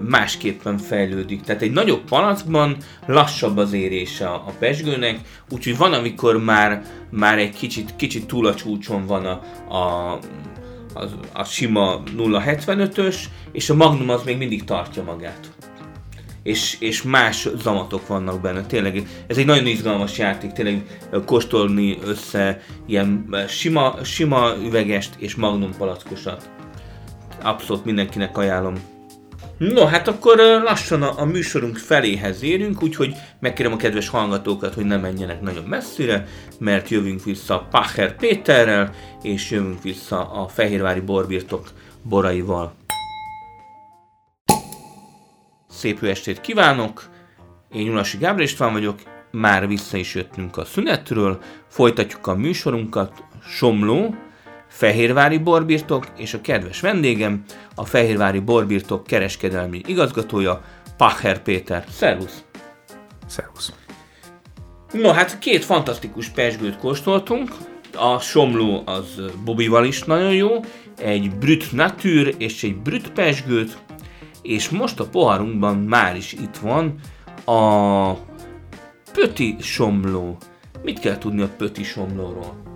másképpen 0.00 0.78
fejlődik. 0.78 1.40
Tehát 1.40 1.62
egy 1.62 1.72
nagyobb 1.72 2.04
palackban 2.04 2.76
lassabb 3.06 3.56
az 3.56 3.72
érése 3.72 4.28
a, 4.28 4.52
pesgőnek, 4.58 5.20
úgyhogy 5.50 5.76
van, 5.76 5.92
amikor 5.92 6.44
már, 6.44 6.82
már 7.10 7.38
egy 7.38 7.56
kicsit, 7.56 7.96
kicsit 7.96 8.26
túl 8.26 8.46
a 8.46 8.54
csúcson 8.54 9.06
van 9.06 9.26
a, 9.26 9.40
a, 9.74 10.12
a, 10.94 11.04
a 11.32 11.44
sima 11.44 12.02
0,75-ös, 12.16 13.16
és 13.52 13.70
a 13.70 13.74
Magnum 13.74 14.08
az 14.08 14.22
még 14.22 14.36
mindig 14.36 14.64
tartja 14.64 15.02
magát. 15.02 15.52
És, 16.42 16.76
és 16.80 17.02
más 17.02 17.48
zamatok 17.62 18.06
vannak 18.06 18.40
benne. 18.40 18.66
Tényleg 18.66 19.08
ez 19.26 19.36
egy 19.36 19.46
nagyon 19.46 19.66
izgalmas 19.66 20.18
játék, 20.18 20.52
tényleg 20.52 21.00
kóstolni 21.26 21.98
össze 22.04 22.60
ilyen 22.86 23.36
sima, 23.48 23.94
sima 24.02 24.54
üvegest 24.64 25.14
és 25.18 25.34
magnum 25.34 25.70
palackosat 25.78 26.53
abszolút 27.44 27.84
mindenkinek 27.84 28.36
ajánlom. 28.36 28.74
No, 29.58 29.84
hát 29.84 30.08
akkor 30.08 30.36
lassan 30.38 31.02
a, 31.02 31.20
a 31.20 31.24
műsorunk 31.24 31.76
feléhez 31.76 32.42
érünk, 32.42 32.82
úgyhogy 32.82 33.14
megkérem 33.40 33.72
a 33.72 33.76
kedves 33.76 34.08
hallgatókat, 34.08 34.74
hogy 34.74 34.84
ne 34.84 34.96
menjenek 34.96 35.40
nagyon 35.40 35.64
messzire, 35.64 36.26
mert 36.58 36.88
jövünk 36.88 37.24
vissza 37.24 37.66
Pacher 37.70 38.16
Péterrel, 38.16 38.94
és 39.22 39.50
jövünk 39.50 39.82
vissza 39.82 40.30
a 40.30 40.48
Fehérvári 40.48 41.00
Borbirtok 41.00 41.68
boraival. 42.02 42.74
Szép 45.68 45.98
jó 46.02 46.08
estét 46.08 46.40
kívánok! 46.40 47.08
Én 47.72 47.82
Nyulasi 47.82 48.16
Gábor 48.18 48.42
István 48.42 48.72
vagyok, 48.72 48.98
már 49.30 49.68
vissza 49.68 49.96
is 49.96 50.14
jöttünk 50.14 50.56
a 50.56 50.64
szünetről, 50.64 51.42
folytatjuk 51.68 52.26
a 52.26 52.34
műsorunkat, 52.34 53.22
Somló, 53.46 54.14
Fehérvári 54.74 55.38
borbirtok 55.38 56.06
és 56.16 56.34
a 56.34 56.40
kedves 56.40 56.80
vendégem, 56.80 57.42
a 57.74 57.84
Fehérvári 57.84 58.38
borbirtok 58.38 59.04
kereskedelmi 59.04 59.80
igazgatója, 59.86 60.62
Pacher 60.96 61.42
Péter. 61.42 61.84
Szervusz! 61.90 62.44
Szervusz! 63.26 63.72
No, 64.92 65.10
hát 65.10 65.38
két 65.38 65.64
fantasztikus 65.64 66.28
pesgőt 66.28 66.78
kóstoltunk. 66.78 67.50
A 67.96 68.18
somló 68.18 68.82
az 68.84 69.20
Bobival 69.44 69.84
is 69.84 70.02
nagyon 70.02 70.34
jó, 70.34 70.50
egy 70.98 71.34
Brüt 71.34 71.72
Nature 71.72 72.30
és 72.38 72.62
egy 72.62 72.76
Brüt 72.76 73.10
pesgőt, 73.10 73.78
és 74.42 74.68
most 74.68 75.00
a 75.00 75.06
poharunkban 75.06 75.76
már 75.76 76.16
is 76.16 76.32
itt 76.32 76.56
van 76.56 76.94
a 77.44 78.12
Pöti 79.12 79.56
Somló. 79.60 80.36
Mit 80.82 80.98
kell 80.98 81.18
tudni 81.18 81.42
a 81.42 81.48
Pöti 81.56 81.82
Somlóról? 81.82 82.73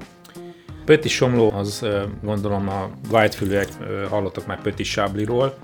Pöti 0.89 1.09
Somló, 1.09 1.53
az 1.53 1.87
gondolom 2.23 2.69
a 2.69 2.91
whitefülőek 3.11 3.69
hallottak 4.09 4.47
már 4.47 4.61
Pöti 4.63 4.83
Sábliról. 4.83 5.59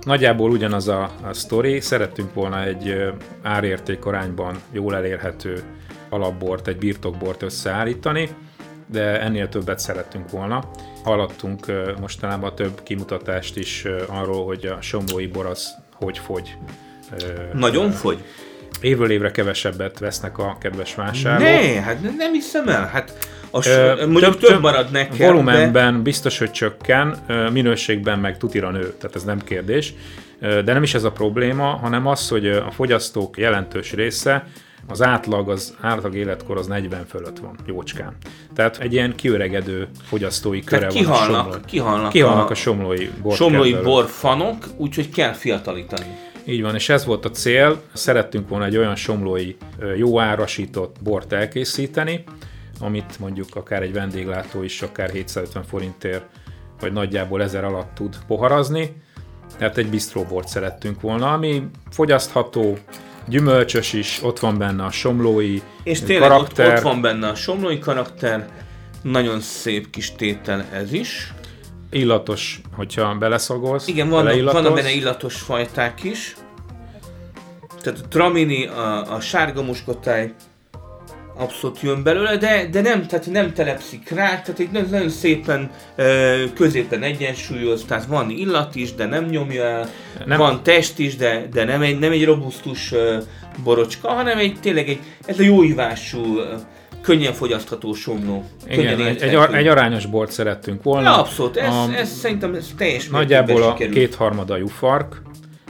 Nagyjából 0.00 0.50
ugyanaz 0.50 0.88
a, 0.88 1.10
a 1.22 1.32
sztori, 1.32 1.80
szerettünk 1.80 2.34
volna 2.34 2.62
egy 2.62 3.12
árérték 3.42 4.04
arányban 4.04 4.60
jól 4.72 4.96
elérhető 4.96 5.62
alapbort, 6.08 6.68
egy 6.68 6.76
birtokbort 6.76 7.42
összeállítani, 7.42 8.28
de 8.86 9.20
ennél 9.20 9.48
többet 9.48 9.78
szerettünk 9.78 10.30
volna. 10.30 10.70
Hallottunk 11.02 11.66
mostanában 12.00 12.54
több 12.54 12.82
kimutatást 12.82 13.56
is 13.56 13.84
arról, 14.08 14.44
hogy 14.44 14.66
a 14.66 14.80
somlói 14.80 15.26
bor 15.26 15.46
az 15.46 15.74
hogy 15.94 16.18
fogy. 16.18 16.56
Nagyon 17.52 17.90
fogy? 17.90 18.24
Évről 18.80 19.10
évre 19.10 19.30
kevesebbet 19.30 19.98
vesznek 19.98 20.38
a 20.38 20.56
kedves 20.60 20.94
vásárlók. 20.94 21.48
Ne, 21.48 21.80
hát 21.80 22.16
nem 22.16 22.32
hiszem 22.32 22.68
el. 22.68 22.86
Hát 22.86 23.32
a, 23.54 23.68
Ö, 23.68 24.06
mondjuk 24.06 24.38
több, 24.38 24.50
több 24.50 24.60
marad 24.60 24.90
nekem. 24.90 25.26
Volumenben 25.26 25.96
de... 25.96 26.02
biztos, 26.02 26.38
hogy 26.38 26.50
csökken, 26.50 27.16
minőségben 27.52 28.18
meg 28.18 28.38
tutira 28.38 28.70
nő, 28.70 28.94
tehát 28.98 29.16
ez 29.16 29.24
nem 29.24 29.38
kérdés. 29.38 29.94
De 30.40 30.72
nem 30.72 30.82
is 30.82 30.94
ez 30.94 31.04
a 31.04 31.12
probléma, 31.12 31.64
hanem 31.64 32.06
az, 32.06 32.28
hogy 32.28 32.46
a 32.46 32.70
fogyasztók 32.70 33.38
jelentős 33.38 33.92
része 33.92 34.46
az 34.86 35.02
átlag, 35.02 35.48
az 35.48 35.76
átlag 35.80 36.14
életkor 36.14 36.56
az 36.56 36.66
40 36.66 37.06
fölött 37.06 37.38
van, 37.38 37.58
jócskán. 37.66 38.16
Tehát 38.54 38.78
egy 38.80 38.92
ilyen 38.92 39.14
kiöregedő 39.14 39.88
fogyasztói 40.02 40.64
köre 40.64 40.86
Tehát 40.86 40.94
van 40.94 41.02
kihalnak, 41.02 41.28
a 41.28 41.42
somlói. 41.42 41.60
Kihalnak, 41.66 42.10
kihalnak 42.10 42.48
a, 42.48 42.50
a 42.50 42.54
somlói 42.54 43.10
Somlói 43.30 43.74
borfanok, 43.74 44.64
úgyhogy 44.76 45.10
kell 45.10 45.32
fiatalítani. 45.32 46.06
Így 46.44 46.62
van, 46.62 46.74
és 46.74 46.88
ez 46.88 47.04
volt 47.04 47.24
a 47.24 47.30
cél. 47.30 47.80
Szerettünk 47.92 48.48
volna 48.48 48.64
egy 48.64 48.76
olyan 48.76 48.96
somlói 48.96 49.56
jó 49.96 50.20
árasított 50.20 50.96
bort 51.02 51.32
elkészíteni, 51.32 52.24
amit 52.80 53.18
mondjuk 53.18 53.48
akár 53.54 53.82
egy 53.82 53.92
vendéglátó 53.92 54.62
is 54.62 54.82
akár 54.82 55.10
750 55.10 55.62
forintért, 55.64 56.24
vagy 56.80 56.92
nagyjából 56.92 57.42
1000 57.42 57.64
alatt 57.64 57.94
tud 57.94 58.16
poharazni. 58.26 59.02
Tehát 59.58 59.76
egy 59.76 59.88
bistróbort 59.88 60.48
szerettünk 60.48 61.00
volna, 61.00 61.32
ami 61.32 61.66
fogyasztható, 61.90 62.78
gyümölcsös 63.28 63.92
is, 63.92 64.20
ott 64.22 64.38
van 64.38 64.58
benne 64.58 64.84
a 64.84 64.90
somlói 64.90 65.60
És 65.82 66.00
tényleg 66.00 66.28
karakter. 66.28 66.66
Ott, 66.66 66.76
ott 66.76 66.82
van 66.82 67.00
benne 67.00 67.28
a 67.28 67.34
somlói 67.34 67.78
karakter, 67.78 68.48
nagyon 69.02 69.40
szép 69.40 69.90
kis 69.90 70.12
tétel 70.12 70.64
ez 70.72 70.92
is. 70.92 71.34
Illatos, 71.90 72.60
hogyha 72.76 73.14
beleszagolsz. 73.14 73.86
Igen, 73.86 74.08
vannak, 74.08 74.52
vannak 74.52 74.74
benne 74.74 74.90
illatos 74.90 75.40
fajták 75.40 76.04
is. 76.04 76.36
Tehát 77.80 77.98
a 77.98 78.08
tramini, 78.08 78.66
a, 78.66 79.14
a 79.14 79.20
sárga 79.20 79.62
muskotáj, 79.62 80.34
abszolút 81.36 81.80
jön 81.80 82.02
belőle, 82.02 82.36
de, 82.36 82.68
de 82.70 82.80
nem, 82.80 83.06
tehát 83.06 83.30
nem 83.30 83.52
telepszik 83.52 84.08
rá, 84.08 84.28
tehát 84.28 84.58
egy 84.58 84.70
nagyon 84.70 85.08
szépen 85.08 85.70
középen 86.54 87.02
egyensúlyoz, 87.02 87.84
tehát 87.84 88.06
van 88.06 88.30
illat 88.30 88.74
is, 88.74 88.94
de 88.94 89.06
nem 89.06 89.24
nyomja 89.24 89.64
el, 89.64 89.88
nem. 90.26 90.38
van 90.38 90.62
test 90.62 90.98
is, 90.98 91.16
de, 91.16 91.48
de 91.52 91.64
nem 91.64 91.82
egy, 91.82 91.98
nem 91.98 92.12
egy 92.12 92.24
robusztus 92.24 92.94
borocska, 93.64 94.08
hanem 94.08 94.38
egy 94.38 94.56
tényleg 94.60 94.88
egy, 94.88 94.98
ez 95.26 95.38
a 95.38 95.42
jó 95.42 95.62
ívású, 95.62 96.38
könnyen 97.00 97.32
fogyasztható 97.32 97.94
somló. 97.94 98.44
Igen, 98.68 99.00
egy, 99.00 99.22
egy, 99.22 99.34
ar- 99.34 99.54
egy 99.54 99.66
arányos 99.66 100.06
bort 100.06 100.30
szerettünk 100.30 100.82
volna. 100.82 101.08
Ja, 101.08 101.18
abszolút, 101.18 101.56
ez, 101.56 101.74
a, 101.74 101.88
ez 101.96 102.10
szerintem 102.10 102.54
ez 102.54 102.70
teljes 102.76 103.08
Nagyjából 103.08 103.62
a 103.62 103.74
kétharmada 103.74 104.56
jufark, 104.56 105.22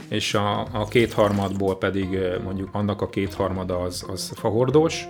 és 0.09 0.33
a, 0.33 0.59
a 0.71 0.87
kétharmadból 0.89 1.77
pedig 1.77 2.07
mondjuk 2.43 2.69
annak 2.71 3.01
a 3.01 3.09
kétharmada 3.09 3.79
az, 3.79 4.05
az 4.07 4.31
fahordós, 4.35 5.05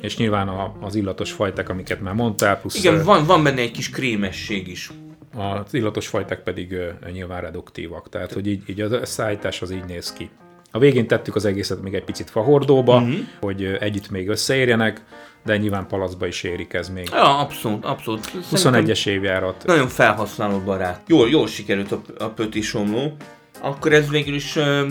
és 0.00 0.16
nyilván 0.16 0.48
a, 0.48 0.76
az 0.80 0.94
illatos 0.94 1.32
fajták, 1.32 1.68
amiket 1.68 2.00
már 2.00 2.14
mondtál, 2.14 2.60
plusz... 2.60 2.74
Igen, 2.74 3.04
van, 3.04 3.26
van 3.26 3.42
benne 3.42 3.60
egy 3.60 3.70
kis 3.70 3.90
krémesség 3.90 4.68
is. 4.68 4.90
Az 5.34 5.74
illatos 5.74 6.06
fajták 6.06 6.42
pedig 6.42 6.72
uh, 6.72 7.10
nyilván 7.12 7.40
reduktívak, 7.40 8.08
tehát 8.08 8.32
hogy 8.32 8.46
így, 8.46 8.62
így 8.66 8.80
a 8.80 9.06
szállítás 9.06 9.62
az 9.62 9.70
így 9.70 9.84
néz 9.84 10.12
ki. 10.12 10.30
A 10.70 10.78
végén 10.78 11.06
tettük 11.06 11.34
az 11.34 11.44
egészet 11.44 11.82
még 11.82 11.94
egy 11.94 12.04
picit 12.04 12.30
fahordóba, 12.30 12.96
uh-huh. 12.96 13.14
hogy 13.40 13.64
együtt 13.64 14.10
még 14.10 14.28
összeérjenek, 14.28 15.04
de 15.44 15.56
nyilván 15.56 15.86
palacba 15.86 16.26
is 16.26 16.42
érik 16.42 16.72
ez 16.72 16.88
még. 16.88 17.08
Ja, 17.12 17.38
abszolút, 17.38 17.84
abszolút. 17.84 18.30
21-es 18.52 19.06
évjárat. 19.06 19.64
Nagyon 19.66 19.88
felhasználó 19.88 20.58
barát. 20.58 21.02
Jól, 21.06 21.28
jól 21.28 21.46
sikerült 21.46 21.92
a, 21.92 22.00
a 22.18 22.28
pöti 22.28 22.60
somló. 22.60 23.16
Akkor 23.60 23.92
ez 23.92 24.08
végül 24.08 24.34
is 24.34 24.56
uh, 24.56 24.88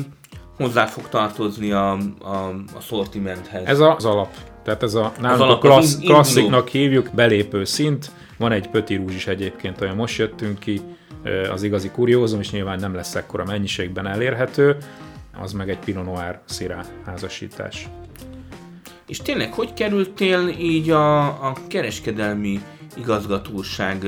hozzá 0.57 0.85
fog 0.85 1.09
tartozni 1.09 1.71
a, 1.71 1.91
a, 2.21 2.53
a 2.75 2.79
sortimenthez. 2.79 3.65
Ez 3.65 3.79
az 3.79 4.05
alap 4.05 4.29
tehát 4.67 4.83
ez 4.83 4.93
a 4.93 5.11
nálunk 5.19 5.51
a 5.51 5.57
klassz, 5.57 5.99
klassziknak 5.99 6.67
hívjuk 6.67 7.09
belépő 7.15 7.63
szint. 7.63 8.11
Van 8.37 8.51
egy 8.51 8.69
pöti 8.69 8.95
rúzs 8.95 9.15
is 9.15 9.27
egyébként, 9.27 9.81
olyan 9.81 9.95
most 9.95 10.17
jöttünk 10.17 10.59
ki, 10.59 10.81
az 11.51 11.63
igazi 11.63 11.89
kuriózum, 11.89 12.39
és 12.39 12.51
nyilván 12.51 12.79
nem 12.79 12.95
lesz 12.95 13.15
ekkora 13.15 13.45
mennyiségben 13.45 14.07
elérhető, 14.07 14.77
az 15.41 15.51
meg 15.51 15.69
egy 15.69 15.77
Pinot 15.77 16.05
Noir 16.05 16.39
szirá 16.45 16.85
házasítás. 17.05 17.89
És 19.07 19.17
tényleg, 19.17 19.53
hogy 19.53 19.73
kerültél 19.73 20.47
így 20.59 20.89
a, 20.89 21.25
a 21.25 21.53
kereskedelmi 21.67 22.61
igazgatóság 22.97 24.05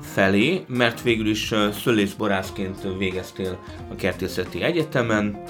felé, 0.00 0.64
mert 0.68 1.02
végül 1.02 1.26
is 1.26 1.54
szölészborászként 1.82 2.78
végeztél 2.98 3.58
a 3.90 3.94
kertészeti 3.94 4.62
egyetemen. 4.62 5.42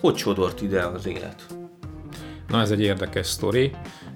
Hogy 0.00 0.16
sodort 0.16 0.62
ide 0.62 0.82
az 0.82 1.06
élet? 1.06 1.61
Na 2.52 2.60
ez 2.60 2.70
egy 2.70 2.80
érdekes 2.80 3.26
sztori. 3.26 3.70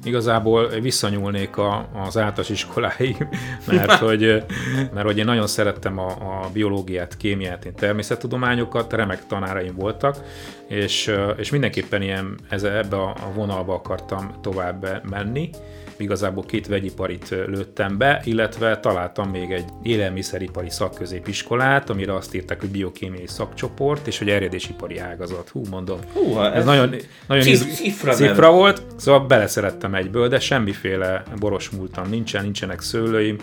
Igazából 0.05 0.69
visszanyúlnék 0.69 1.57
a, 1.57 1.89
az 1.95 2.17
általános 2.17 2.49
iskoláig, 2.49 3.27
mert 3.67 3.93
hogy, 3.93 4.45
mert 4.95 5.07
hogy 5.07 5.19
én 5.19 5.25
nagyon 5.25 5.47
szerettem 5.47 5.99
a, 5.99 6.09
a 6.09 6.51
biológiát, 6.53 7.17
kémiát, 7.17 7.65
én 7.65 7.75
természettudományokat, 7.75 8.93
remek 8.93 9.27
tanáraim 9.27 9.75
voltak, 9.75 10.17
és, 10.69 11.13
és 11.37 11.51
mindenképpen 11.51 12.03
ilyen 12.03 12.39
ez, 12.49 12.63
ebbe 12.63 12.97
a 12.97 13.15
vonalba 13.35 13.75
akartam 13.75 14.35
tovább 14.43 15.09
menni 15.11 15.51
igazából 15.99 16.45
két 16.45 16.67
vegyiparit 16.67 17.29
lőttem 17.29 17.99
be, 17.99 18.21
illetve 18.25 18.81
találtam 18.81 19.31
még 19.31 19.51
egy 19.51 19.65
élelmiszeripari 19.83 20.71
szakközépiskolát, 20.71 21.91
amire 21.91 22.15
azt 22.15 22.35
írták, 22.35 22.61
hogy 22.61 22.71
biokémiai 22.71 23.27
szakcsoport, 23.27 24.07
és 24.07 24.19
hogy 24.19 24.29
erjedésipari 24.29 24.99
ágazat. 24.99 25.49
Hú, 25.49 25.63
mondom. 25.71 25.99
Hú, 26.13 26.39
ez, 26.39 26.53
ez 26.53 26.65
nagyon, 26.65 26.95
nagyon 27.27 27.45
cifra, 27.55 28.13
cifra 28.13 28.53
volt, 28.53 28.83
szóval 28.97 29.27
beleszerettem 29.27 29.95
egyből, 29.95 30.29
de 30.29 30.41
semmiféle 30.41 31.23
boros 31.39 31.71
múltam 31.71 32.09
nincsen, 32.09 32.43
nincsenek 32.43 32.81
szőlőim, 32.81 33.37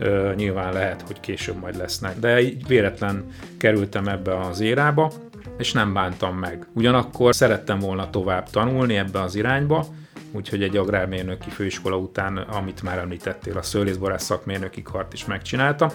Uh, 0.00 0.34
nyilván 0.34 0.72
lehet, 0.72 1.02
hogy 1.06 1.20
később 1.20 1.60
majd 1.60 1.76
lesznek. 1.76 2.18
De 2.18 2.40
így 2.40 2.66
véletlen 2.66 3.24
kerültem 3.58 4.08
ebbe 4.08 4.38
az 4.38 4.60
érába, 4.60 5.12
és 5.58 5.72
nem 5.72 5.92
bántam 5.92 6.36
meg. 6.36 6.66
Ugyanakkor 6.72 7.34
szerettem 7.34 7.78
volna 7.78 8.10
tovább 8.10 8.50
tanulni 8.50 8.96
ebbe 8.96 9.20
az 9.20 9.34
irányba, 9.34 9.86
úgyhogy 10.34 10.62
egy 10.62 10.76
agrármérnöki 10.76 11.50
főiskola 11.50 11.96
után, 11.96 12.36
amit 12.36 12.82
már 12.82 12.98
említettél, 12.98 13.58
a 13.58 13.62
szőlészborász 13.62 14.24
szakmérnöki 14.24 14.82
kart 14.82 15.12
is 15.12 15.24
megcsináltam, 15.24 15.88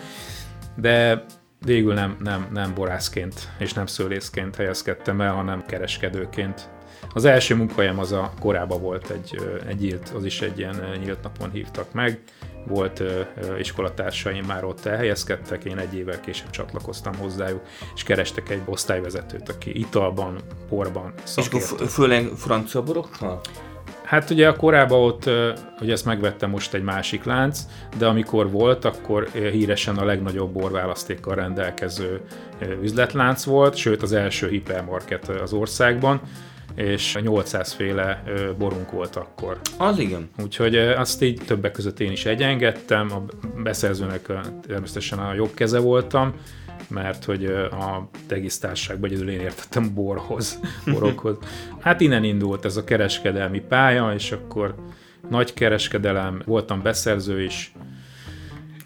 de 0.75 1.25
végül 1.65 1.93
nem, 1.93 2.17
nem, 2.19 2.47
nem 2.53 2.73
borászként 2.73 3.49
és 3.57 3.73
nem 3.73 3.85
szőlészként 3.85 4.55
helyezkedtem 4.55 5.21
el, 5.21 5.33
hanem 5.33 5.65
kereskedőként. 5.65 6.69
Az 7.13 7.25
első 7.25 7.55
munkahelyem 7.55 7.99
az 7.99 8.11
a 8.11 8.33
korábban 8.39 8.81
volt 8.81 9.09
egy, 9.09 9.41
egy 9.67 9.79
nyílt, 9.79 10.11
az 10.15 10.25
is 10.25 10.41
egy 10.41 10.59
ilyen 10.59 10.75
nyílt 11.03 11.23
napon 11.23 11.51
hívtak 11.51 11.93
meg, 11.93 12.19
volt 12.67 12.99
ö, 12.99 13.21
iskolatársaim 13.59 14.45
már 14.45 14.63
ott 14.63 14.85
elhelyezkedtek, 14.85 15.65
én 15.65 15.77
egy 15.77 15.95
évvel 15.95 16.19
később 16.19 16.49
csatlakoztam 16.49 17.15
hozzájuk, 17.15 17.61
és 17.95 18.03
kerestek 18.03 18.49
egy 18.49 18.61
osztályvezetőt, 18.65 19.49
aki 19.49 19.79
italban, 19.79 20.39
porban 20.69 21.13
szakért. 21.23 21.53
És 21.63 21.71
akkor 21.71 21.87
főleg 21.87 22.25
francia 22.35 22.83
borokkal? 22.83 23.41
Hát 24.09 24.29
ugye 24.29 24.47
a 24.47 24.55
korábban 24.55 24.99
ott, 24.99 25.29
hogy 25.77 25.91
ezt 25.91 26.05
megvette 26.05 26.47
most 26.47 26.73
egy 26.73 26.83
másik 26.83 27.23
lánc, 27.23 27.59
de 27.97 28.05
amikor 28.05 28.51
volt, 28.51 28.85
akkor 28.85 29.29
híresen 29.33 29.97
a 29.97 30.05
legnagyobb 30.05 30.53
borválasztékkal 30.53 31.35
rendelkező 31.35 32.21
üzletlánc 32.81 33.43
volt, 33.43 33.75
sőt 33.75 34.01
az 34.01 34.11
első 34.13 34.47
hipermarket 34.47 35.29
az 35.29 35.53
országban, 35.53 36.21
és 36.75 37.17
800 37.21 37.73
féle 37.73 38.23
borunk 38.57 38.91
volt 38.91 39.15
akkor. 39.15 39.59
Az 39.77 39.99
igen. 39.99 40.29
Úgyhogy 40.43 40.75
azt 40.77 41.21
így 41.21 41.41
többek 41.45 41.71
között 41.71 41.99
én 41.99 42.11
is 42.11 42.25
egyengedtem, 42.25 43.11
a 43.11 43.23
beszerzőnek 43.63 44.31
természetesen 44.67 45.19
a 45.19 45.33
jobb 45.33 45.53
keze 45.53 45.79
voltam, 45.79 46.33
mert 46.89 47.25
hogy 47.25 47.45
a 47.45 48.09
tegisztárságban 48.27 49.09
egyedül 49.09 49.29
én 49.29 49.39
értettem 49.39 49.93
borhoz, 49.93 50.59
borokhoz. 50.93 51.37
Hát 51.79 52.01
innen 52.01 52.23
indult 52.23 52.65
ez 52.65 52.77
a 52.77 52.83
kereskedelmi 52.83 53.59
pálya, 53.59 54.13
és 54.13 54.31
akkor 54.31 54.75
nagy 55.29 55.53
kereskedelem, 55.53 56.41
voltam 56.45 56.81
beszerző 56.81 57.43
is, 57.43 57.73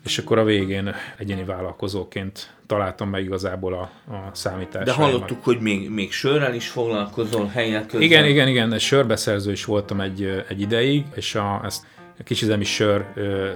és 0.04 0.18
akkor 0.18 0.38
a 0.38 0.44
végén 0.44 0.96
egyéni 1.18 1.44
vállalkozóként 1.44 2.54
találtam 2.68 3.10
meg 3.10 3.24
igazából 3.24 3.74
a, 3.74 4.14
a 4.14 4.30
számítást. 4.32 4.86
De 4.86 4.94
hallottuk, 4.94 5.44
hogy 5.44 5.60
még, 5.60 5.90
még 5.90 6.12
sörrel 6.12 6.54
is 6.54 6.68
foglalkozol 6.68 7.48
helyek 7.48 7.82
közben. 7.82 8.02
Igen, 8.02 8.26
igen, 8.26 8.48
igen, 8.48 8.80
sörbeszerző 8.80 9.52
is 9.52 9.66
voltam 9.66 10.02
egy, 10.02 10.44
egy 10.48 10.62
ideig, 10.62 11.06
és 11.16 11.36
a, 11.36 11.62
ezt 11.64 11.86
a 12.20 12.24
kisüzemi 12.24 12.64
sör 12.64 13.06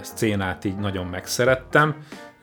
szcénát 0.02 0.66
így 0.66 0.76
nagyon 0.76 1.06
megszerettem, 1.06 1.96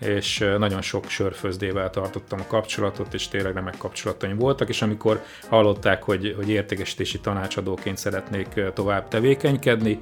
és 0.05 0.39
nagyon 0.59 0.83
sok 0.83 1.09
sörfőzdével 1.09 1.91
tartottam 1.91 2.41
a 2.41 2.47
kapcsolatot, 2.47 3.15
és 3.15 3.29
tényleg 3.29 3.55
remek 3.55 3.77
kapcsolataim 3.79 4.37
voltak, 4.37 4.69
és 4.69 4.83
amikor 4.83 5.23
hallották, 5.49 6.03
hogy, 6.03 6.35
hogy 6.37 6.49
értékesítési 6.49 7.21
tanácsadóként 7.21 7.99
szeretnék 7.99 8.61
tovább 8.75 9.09
tevékenykedni, 9.09 9.99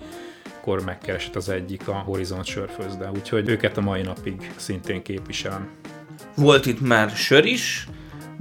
akkor 0.58 0.84
megkeresett 0.84 1.36
az 1.36 1.48
egyik 1.48 1.88
a 1.88 1.92
Horizont 1.92 2.44
sörfőzde, 2.44 3.10
úgyhogy 3.10 3.48
őket 3.48 3.76
a 3.76 3.80
mai 3.80 4.02
napig 4.02 4.52
szintén 4.56 5.02
képviselem. 5.02 5.68
Volt 6.36 6.66
itt 6.66 6.80
már 6.80 7.10
sör 7.10 7.44
is, 7.44 7.88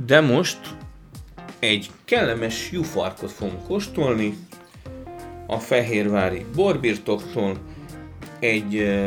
de 0.06 0.22
most 0.22 0.60
egy 1.60 1.90
kellemes 2.06 2.72
jufarkot 2.72 3.32
fogunk 3.32 3.64
kóstolni 3.64 4.38
a 5.48 5.58
Fehérvári 5.58 6.46
borbirtoktól, 6.56 7.58
egy 8.40 9.00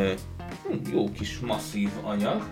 jó 0.91 1.11
kis 1.11 1.39
masszív 1.39 1.89
anyag, 2.03 2.49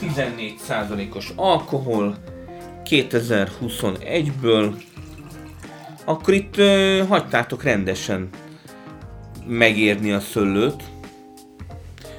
14%-os 0.00 1.32
alkohol, 1.36 2.16
2021-ből, 2.84 4.72
akkor 6.04 6.34
itt 6.34 6.56
ö, 6.56 7.02
hagytátok 7.08 7.62
rendesen 7.62 8.28
megérni 9.46 10.12
a 10.12 10.20
szőlőt. 10.20 10.82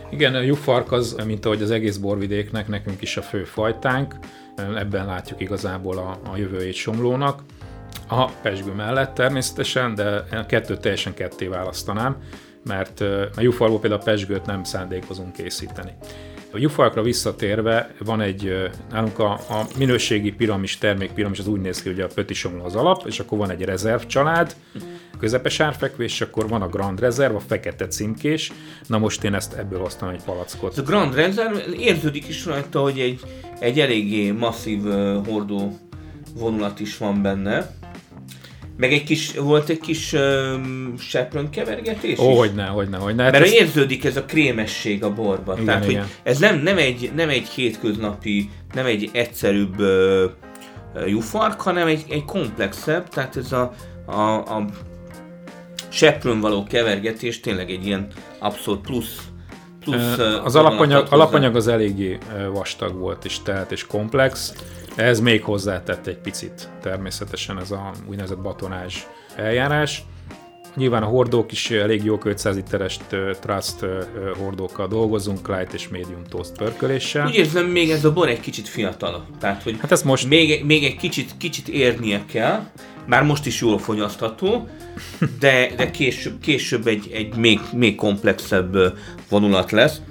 Igen, 0.09 0.35
a 0.35 0.39
jufark 0.39 0.91
az, 0.91 1.15
mint 1.25 1.45
ahogy 1.45 1.61
az 1.61 1.71
egész 1.71 1.97
borvidéknek, 1.97 2.67
nekünk 2.67 3.01
is 3.01 3.17
a 3.17 3.21
fő 3.21 3.43
fajtánk. 3.43 4.15
Ebben 4.55 5.05
látjuk 5.05 5.41
igazából 5.41 5.97
a, 5.97 6.19
a 6.31 6.37
jövőjét 6.37 6.73
Somlónak. 6.73 7.43
A 8.07 8.25
pesgő 8.25 8.71
mellett 8.71 9.13
természetesen, 9.13 9.95
de 9.95 10.23
kettőt 10.47 10.79
teljesen 10.79 11.13
ketté 11.13 11.47
választanám, 11.47 12.17
mert 12.67 13.01
a 13.35 13.41
jufarból 13.41 13.79
például 13.79 14.01
a 14.01 14.03
pesgőt 14.03 14.45
nem 14.45 14.63
szándékozunk 14.63 15.33
készíteni. 15.33 15.91
A 16.55 16.57
jufalkra 16.57 17.01
visszatérve 17.01 17.95
van 17.99 18.21
egy, 18.21 18.69
nálunk 18.91 19.19
a, 19.19 19.31
a 19.31 19.67
minőségi 19.77 20.31
piramis, 20.31 20.77
termékpiramis 20.77 21.39
az 21.39 21.47
úgy 21.47 21.61
néz 21.61 21.81
ki, 21.81 21.89
hogy 21.89 21.99
a 21.99 22.07
pötisomló 22.07 22.63
az 22.63 22.75
alap, 22.75 23.03
és 23.05 23.19
akkor 23.19 23.37
van 23.37 23.49
egy 23.49 23.61
rezerv 23.61 24.01
család, 24.01 24.55
közepes 25.19 25.59
árfekvés, 25.59 26.11
és 26.11 26.21
akkor 26.21 26.47
van 26.47 26.61
a 26.61 26.67
Grand 26.67 26.99
Reserve, 26.99 27.35
a 27.35 27.39
fekete 27.39 27.87
címkés. 27.87 28.51
Na 28.87 28.97
most 28.97 29.23
én 29.23 29.33
ezt 29.33 29.53
ebből 29.53 29.79
hoztam 29.79 30.09
egy 30.09 30.23
palackot. 30.23 30.77
A 30.77 30.81
Grand 30.81 31.15
Reserve 31.15 31.63
érződik 31.79 32.27
is 32.27 32.45
rajta, 32.45 32.81
hogy 32.81 32.99
egy, 32.99 33.19
egy 33.59 33.79
eléggé 33.79 34.31
masszív 34.31 34.85
uh, 34.85 35.27
hordó 35.27 35.79
vonulat 36.35 36.79
is 36.79 36.97
van 36.97 37.21
benne. 37.21 37.75
Meg 38.77 38.93
egy 38.93 39.03
kis, 39.03 39.33
volt 39.35 39.69
egy 39.69 39.79
kis 39.79 40.13
um, 40.13 40.93
seprön 40.99 41.49
kevergetés 41.49 42.19
Ó, 42.19 42.37
hogyne, 42.37 42.65
hogyne, 42.65 42.97
hogyne. 42.97 43.23
Hát 43.23 43.31
Mert 43.31 43.45
ez... 43.45 43.51
érződik 43.51 44.05
ez 44.05 44.17
a 44.17 44.25
krémesség 44.25 45.03
a 45.03 45.13
borba. 45.13 45.53
Igen, 45.53 45.65
Tehát, 45.65 45.89
igen. 45.89 46.01
hogy 46.01 46.11
ez 46.23 46.39
nem, 46.39 46.59
nem, 46.59 46.77
egy, 46.77 47.11
nem 47.15 47.29
egy 47.29 47.47
hétköznapi, 47.47 48.49
nem 48.73 48.85
egy 48.85 49.09
egyszerűbb 49.13 49.79
uh, 49.79 50.31
jufark, 51.07 51.61
hanem 51.61 51.87
egy, 51.87 52.05
egy 52.09 52.25
komplexebb, 52.25 53.09
tehát 53.09 53.35
ez 53.35 53.51
a, 53.51 53.73
a, 54.05 54.21
a 54.31 54.65
seprőn 55.89 56.39
való 56.39 56.63
kevergetés 56.63 57.39
tényleg 57.39 57.69
egy 57.69 57.85
ilyen 57.85 58.07
abszolút 58.39 58.81
plusz 58.81 59.17
plusz 59.85 60.17
az 60.43 60.55
alapanyag, 60.55 61.07
alapanyag 61.09 61.55
az 61.55 61.67
eléggé 61.67 62.17
vastag 62.53 62.97
volt, 62.97 63.25
és 63.25 63.39
tehát 63.39 63.71
és 63.71 63.87
komplex. 63.87 64.53
Ez 64.95 65.19
még 65.19 65.43
hozzátett 65.43 66.07
egy 66.07 66.17
picit 66.17 66.69
természetesen 66.81 67.59
ez 67.59 67.71
a 67.71 67.91
úgynevezett 68.07 68.39
batonázs 68.39 68.95
eljárás. 69.35 70.03
Nyilván 70.75 71.03
a 71.03 71.05
hordók 71.05 71.51
is 71.51 71.71
elég 71.71 72.03
jó 72.03 72.17
500 72.23 72.55
literes 72.55 72.99
Trust 73.39 73.75
hordókkal 74.37 74.87
dolgozunk, 74.87 75.47
light 75.47 75.73
és 75.73 75.87
medium 75.87 76.23
toast 76.29 76.57
pörköléssel. 76.57 77.27
Úgy 77.27 77.35
érzem, 77.35 77.65
még 77.65 77.89
ez 77.89 78.05
a 78.05 78.13
bor 78.13 78.29
egy 78.29 78.39
kicsit 78.39 78.67
fiatal. 78.67 79.25
Tehát, 79.39 79.63
hogy 79.63 79.77
hát 79.81 79.91
ez 79.91 80.03
most... 80.03 80.27
még, 80.27 80.65
még 80.65 80.83
egy 80.83 80.95
kicsit, 80.95 81.31
kicsit 81.37 81.67
érnie 81.67 82.23
kell, 82.25 82.63
már 83.05 83.23
most 83.23 83.45
is 83.45 83.61
jól 83.61 83.79
fogyasztható, 83.79 84.69
de, 85.39 85.69
de 85.75 85.91
később, 85.91 86.39
később 86.39 86.87
egy, 86.87 87.09
egy 87.13 87.35
még, 87.35 87.59
még 87.73 87.95
komplexebb 87.95 88.77
vonulat 89.29 89.71
lesz. 89.71 90.01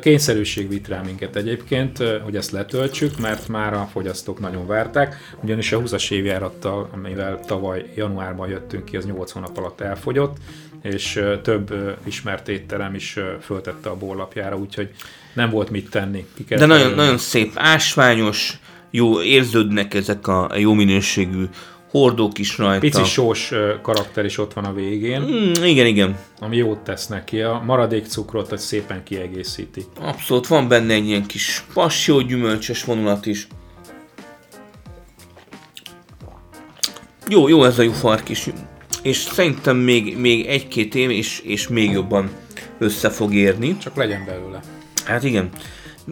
Kényszerűség 0.00 0.68
vitt 0.68 0.88
rá 0.88 1.00
minket 1.00 1.36
egyébként, 1.36 1.98
hogy 2.24 2.36
ezt 2.36 2.50
letöltsük, 2.50 3.18
mert 3.18 3.48
már 3.48 3.74
a 3.74 3.88
fogyasztók 3.92 4.40
nagyon 4.40 4.66
várták, 4.66 5.34
ugyanis 5.42 5.72
a 5.72 5.80
20-as 5.80 6.10
évjárattal, 6.10 6.88
amivel 6.92 7.40
tavaly 7.46 7.92
januárban 7.94 8.48
jöttünk 8.48 8.84
ki, 8.84 8.96
az 8.96 9.04
8 9.06 9.30
hónap 9.30 9.58
alatt 9.58 9.80
elfogyott, 9.80 10.36
és 10.82 11.22
több 11.42 11.74
ismert 12.04 12.48
étterem 12.48 12.94
is 12.94 13.18
föltette 13.40 13.88
a 13.88 13.96
borlapjára, 13.96 14.56
úgyhogy 14.56 14.90
nem 15.34 15.50
volt 15.50 15.70
mit 15.70 15.90
tenni. 15.90 16.26
De 16.48 16.66
nagyon, 16.66 16.94
nagyon 16.94 17.18
szép, 17.18 17.52
ásványos, 17.54 18.58
jó, 18.90 19.22
érződnek 19.22 19.94
ezek 19.94 20.26
a 20.26 20.50
jó 20.56 20.72
minőségű 20.72 21.44
hordók 21.92 22.38
is 22.38 22.58
rajta. 22.58 22.80
Pici 22.80 23.04
sós 23.04 23.52
karakter 23.82 24.24
is 24.24 24.38
ott 24.38 24.52
van 24.52 24.64
a 24.64 24.72
végén. 24.72 25.20
Mm, 25.20 25.64
igen, 25.64 25.86
igen. 25.86 26.18
Ami 26.40 26.56
jót 26.56 26.78
tesz 26.78 27.06
neki. 27.06 27.40
A 27.40 27.62
maradék 27.64 28.06
cukrot 28.06 28.48
hogy 28.48 28.58
szépen 28.58 29.02
kiegészíti. 29.02 29.84
Abszolút, 30.00 30.46
van 30.46 30.68
benne 30.68 30.94
egy 30.94 31.06
ilyen 31.06 31.26
kis 31.26 31.64
passió 31.74 32.20
gyümölcsös 32.20 32.84
vonulat 32.84 33.26
is. 33.26 33.46
Jó, 37.28 37.48
jó 37.48 37.64
ez 37.64 37.78
a 37.78 37.82
jufark 37.82 38.28
is. 38.28 38.48
És 39.02 39.16
szerintem 39.16 39.76
még, 39.76 40.18
még 40.18 40.46
egy-két 40.46 40.94
év, 40.94 41.10
és, 41.10 41.40
és 41.40 41.68
még 41.68 41.90
jobban 41.90 42.30
össze 42.78 43.10
fog 43.10 43.34
érni. 43.34 43.76
Csak 43.78 43.96
legyen 43.96 44.24
belőle. 44.24 44.60
Hát 45.04 45.24
igen. 45.24 45.50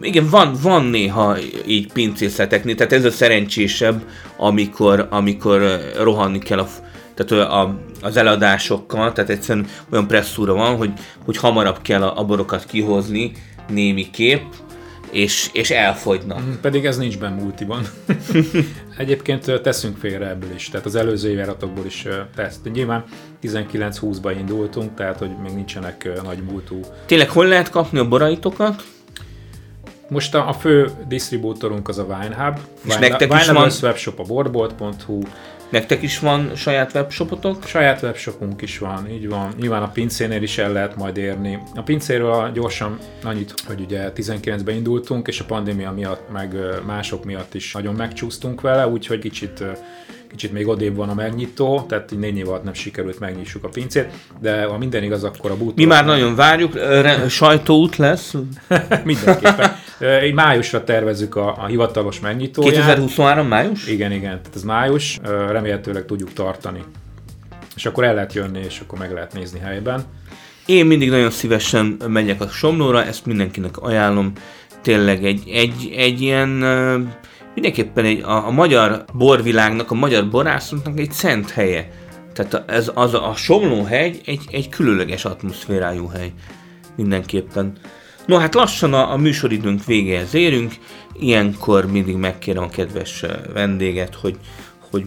Igen, 0.01 0.29
van, 0.29 0.53
van 0.61 0.85
néha 0.85 1.37
így 1.67 1.91
pincészeteknél, 1.91 2.75
tehát 2.75 2.93
ez 2.93 3.05
a 3.05 3.11
szerencsésebb, 3.11 4.01
amikor, 4.37 5.07
amikor 5.09 5.81
rohanni 5.97 6.39
kell 6.39 6.59
a, 6.59 6.67
tehát 7.13 7.49
a, 7.51 7.79
az 8.01 8.17
eladásokkal, 8.17 9.13
tehát 9.13 9.29
egyszerűen 9.29 9.67
olyan 9.91 10.07
presszúra 10.07 10.53
van, 10.53 10.75
hogy, 10.75 10.91
hogy 11.25 11.37
hamarabb 11.37 11.81
kell 11.81 12.03
a, 12.03 12.19
a 12.19 12.25
borokat 12.25 12.65
kihozni 12.65 13.31
némi 13.67 14.09
kép, 14.09 14.41
és, 15.11 15.49
és 15.53 15.71
elfogynak. 15.71 16.41
Mm, 16.41 16.53
pedig 16.61 16.85
ez 16.85 16.97
nincs 16.97 17.19
benne 17.19 17.41
multiban. 17.41 17.81
Egyébként 18.97 19.61
teszünk 19.61 19.97
félre 19.97 20.29
ebből 20.29 20.53
is, 20.55 20.69
tehát 20.69 20.85
az 20.85 20.95
előző 20.95 21.29
évjáratokból 21.29 21.85
is 21.85 22.07
tesz. 22.35 22.59
Nyilván 22.73 23.03
19-20-ban 23.43 24.35
indultunk, 24.39 24.95
tehát 24.95 25.17
hogy 25.17 25.31
még 25.43 25.53
nincsenek 25.53 26.09
nagy 26.23 26.43
múltú. 26.43 26.79
Tényleg 27.05 27.29
hol 27.29 27.45
lehet 27.45 27.69
kapni 27.69 27.99
a 27.99 28.07
boraitokat? 28.07 28.83
Most 30.11 30.35
a, 30.35 30.47
a 30.47 30.53
fő 30.53 30.89
disztribútorunk 31.07 31.87
az 31.87 31.97
a 31.97 32.03
Winehub. 32.03 32.59
És 32.85 32.95
Wine, 32.95 33.07
nektek 33.07 33.33
is 33.33 33.47
van... 33.47 33.71
webshop 33.81 34.19
a 34.19 34.23
boardbolt.hu. 34.23 35.21
Nektek 35.69 36.01
is 36.01 36.19
van 36.19 36.55
saját 36.55 36.93
webshopotok? 36.93 37.65
Saját 37.65 38.01
webshopunk 38.01 38.61
is 38.61 38.77
van, 38.77 39.09
így 39.09 39.29
van. 39.29 39.53
Nyilván 39.59 39.83
a 39.83 39.89
pincénél 39.89 40.41
is 40.41 40.57
el 40.57 40.71
lehet 40.71 40.95
majd 40.95 41.17
érni. 41.17 41.59
A 41.75 41.81
pincéről 41.81 42.51
gyorsan 42.53 42.97
annyit, 43.23 43.53
hogy 43.67 43.79
ugye 43.79 44.11
19-ben 44.15 44.75
indultunk, 44.75 45.27
és 45.27 45.39
a 45.39 45.45
pandémia 45.45 45.91
miatt, 45.91 46.31
meg 46.31 46.55
mások 46.85 47.25
miatt 47.25 47.53
is 47.53 47.73
nagyon 47.73 47.95
megcsúsztunk 47.95 48.61
vele, 48.61 48.87
úgyhogy 48.87 49.19
kicsit 49.19 49.63
kicsit 50.31 50.51
még 50.51 50.67
odébb 50.67 50.95
van 50.95 51.09
a 51.09 51.13
megnyitó, 51.13 51.85
tehát 51.87 52.11
így 52.11 52.19
négy 52.19 52.37
év 52.37 52.49
alatt 52.49 52.63
nem 52.63 52.73
sikerült 52.73 53.19
megnyissuk 53.19 53.63
a 53.63 53.67
pincét, 53.67 54.07
de 54.39 54.63
ha 54.63 54.77
minden 54.77 55.03
igaz, 55.03 55.23
akkor 55.23 55.51
a 55.51 55.57
bútor... 55.57 55.73
Mi 55.75 55.85
már 55.85 56.05
nagyon 56.05 56.35
várjuk, 56.35 56.79
sajtóút 57.29 57.95
lesz. 57.95 58.33
Mindenképpen. 59.03 59.75
Egy 59.99 60.33
májusra 60.33 60.83
tervezzük 60.83 61.35
a, 61.35 61.55
a 61.57 61.65
hivatalos 61.65 62.19
megnyitóját. 62.19 62.71
2023 62.71 63.47
május? 63.47 63.87
Igen, 63.87 64.11
igen, 64.11 64.41
tehát 64.41 64.55
ez 64.55 64.63
május, 64.63 65.19
remélhetőleg 65.49 66.05
tudjuk 66.05 66.33
tartani. 66.33 66.83
És 67.75 67.85
akkor 67.85 68.03
el 68.03 68.13
lehet 68.13 68.33
jönni, 68.33 68.59
és 68.65 68.79
akkor 68.79 68.99
meg 68.99 69.13
lehet 69.13 69.33
nézni 69.33 69.59
helyben. 69.59 70.03
Én 70.65 70.85
mindig 70.85 71.09
nagyon 71.09 71.31
szívesen 71.31 71.97
megyek 72.07 72.41
a 72.41 72.47
Somlóra, 72.47 73.03
ezt 73.03 73.25
mindenkinek 73.25 73.77
ajánlom. 73.77 74.31
Tényleg 74.81 75.25
egy, 75.25 75.49
egy, 75.53 75.93
egy 75.95 76.21
ilyen 76.21 76.49
mindenképpen 77.53 78.05
egy, 78.05 78.21
a, 78.21 78.47
a 78.47 78.51
magyar 78.51 79.05
borvilágnak, 79.13 79.91
a 79.91 79.95
magyar 79.95 80.29
borászoknak 80.29 80.99
egy 80.99 81.11
szent 81.11 81.49
helye. 81.49 81.91
Tehát 82.33 82.69
ez, 82.69 82.91
az 82.93 83.13
a, 83.13 83.29
a 83.29 83.35
Somlóhegy 83.35 84.21
egy, 84.25 84.41
egy 84.51 84.69
különleges 84.69 85.25
atmoszférájú 85.25 86.07
hely. 86.07 86.31
Mindenképpen. 86.95 87.73
No 88.25 88.37
hát 88.37 88.53
lassan 88.53 88.93
a, 88.93 89.11
a 89.11 89.17
műsoridőnk 89.17 89.85
végéhez 89.85 90.33
érünk, 90.33 90.73
ilyenkor 91.19 91.85
mindig 91.85 92.15
megkérem 92.15 92.63
a 92.63 92.69
kedves 92.69 93.25
vendéget, 93.53 94.15
hogy, 94.15 94.37
hogy 94.91 95.05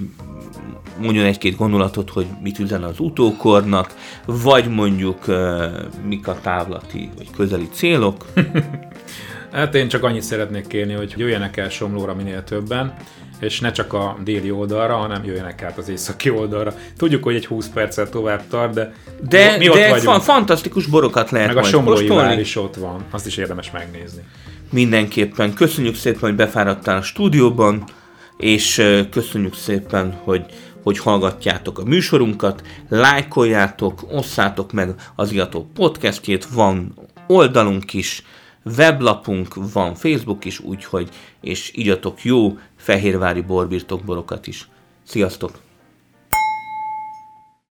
mondjon 1.01 1.25
egy-két 1.25 1.57
gondolatot, 1.57 2.11
hogy 2.11 2.27
mit 2.43 2.59
üzen 2.59 2.83
az 2.83 3.01
utókornak, 3.01 3.95
vagy 4.27 4.69
mondjuk 4.69 5.29
uh, 5.29 5.65
mik 6.07 6.29
a 6.29 6.39
távlati 6.43 7.11
vagy 7.17 7.31
közeli 7.37 7.69
célok. 7.73 8.25
hát 9.55 9.75
én 9.75 9.89
csak 9.89 10.03
annyit 10.05 10.23
szeretnék 10.23 10.67
kérni, 10.67 10.93
hogy 10.93 11.15
jöjjenek 11.17 11.57
el 11.57 11.69
Somlóra 11.69 12.15
minél 12.15 12.45
többen, 12.45 12.95
és 13.41 13.61
ne 13.61 13.73
csak 13.73 13.93
a 13.93 14.17
déli 14.25 14.51
oldalra, 14.51 14.97
hanem 14.97 15.25
jöjjenek 15.25 15.63
át 15.63 15.79
az 15.79 15.89
északi 15.89 16.31
oldalra. 16.31 16.75
Tudjuk, 16.97 17.25
hogy 17.25 17.35
egy 17.35 17.47
20 17.47 17.69
perccel 17.69 18.09
tovább 18.09 18.43
tart, 18.49 18.75
de, 18.75 18.93
de 19.29 19.57
mi 19.57 19.69
ott 19.69 19.75
de 19.75 19.91
vagyunk. 19.91 20.23
fantasztikus 20.23 20.87
borokat 20.87 21.31
lehet 21.31 21.49
Meg 21.49 21.57
a 21.57 21.63
Somlói 21.63 22.07
vár 22.07 22.39
is 22.39 22.57
ott 22.57 22.75
van, 22.75 23.05
azt 23.11 23.27
is 23.27 23.37
érdemes 23.37 23.71
megnézni. 23.71 24.23
Mindenképpen. 24.71 25.55
Köszönjük 25.55 25.95
szépen, 25.95 26.21
hogy 26.21 26.35
befáradtál 26.35 26.97
a 26.97 27.03
stúdióban, 27.03 27.85
és 28.37 28.83
köszönjük 29.11 29.55
szépen, 29.55 30.21
hogy 30.25 30.45
hogy 30.83 30.99
hallgatjátok 30.99 31.79
a 31.79 31.85
műsorunkat, 31.85 32.63
lájkoljátok, 32.89 34.01
osszátok 34.11 34.73
meg 34.73 34.95
az 35.17 35.33
Iató 35.33 35.71
podcastjét, 35.75 36.45
van 36.45 36.95
oldalunk 37.27 37.93
is, 37.93 38.23
weblapunk, 38.65 39.55
van 39.73 39.95
Facebook 39.95 40.45
is, 40.45 40.61
úgyhogy, 40.61 41.09
és 41.41 41.71
igyatok 41.75 42.23
jó 42.23 42.59
fehérvári 42.77 43.41
borbirtokborokat 43.41 44.47
is. 44.47 44.69
Sziasztok! 45.03 45.61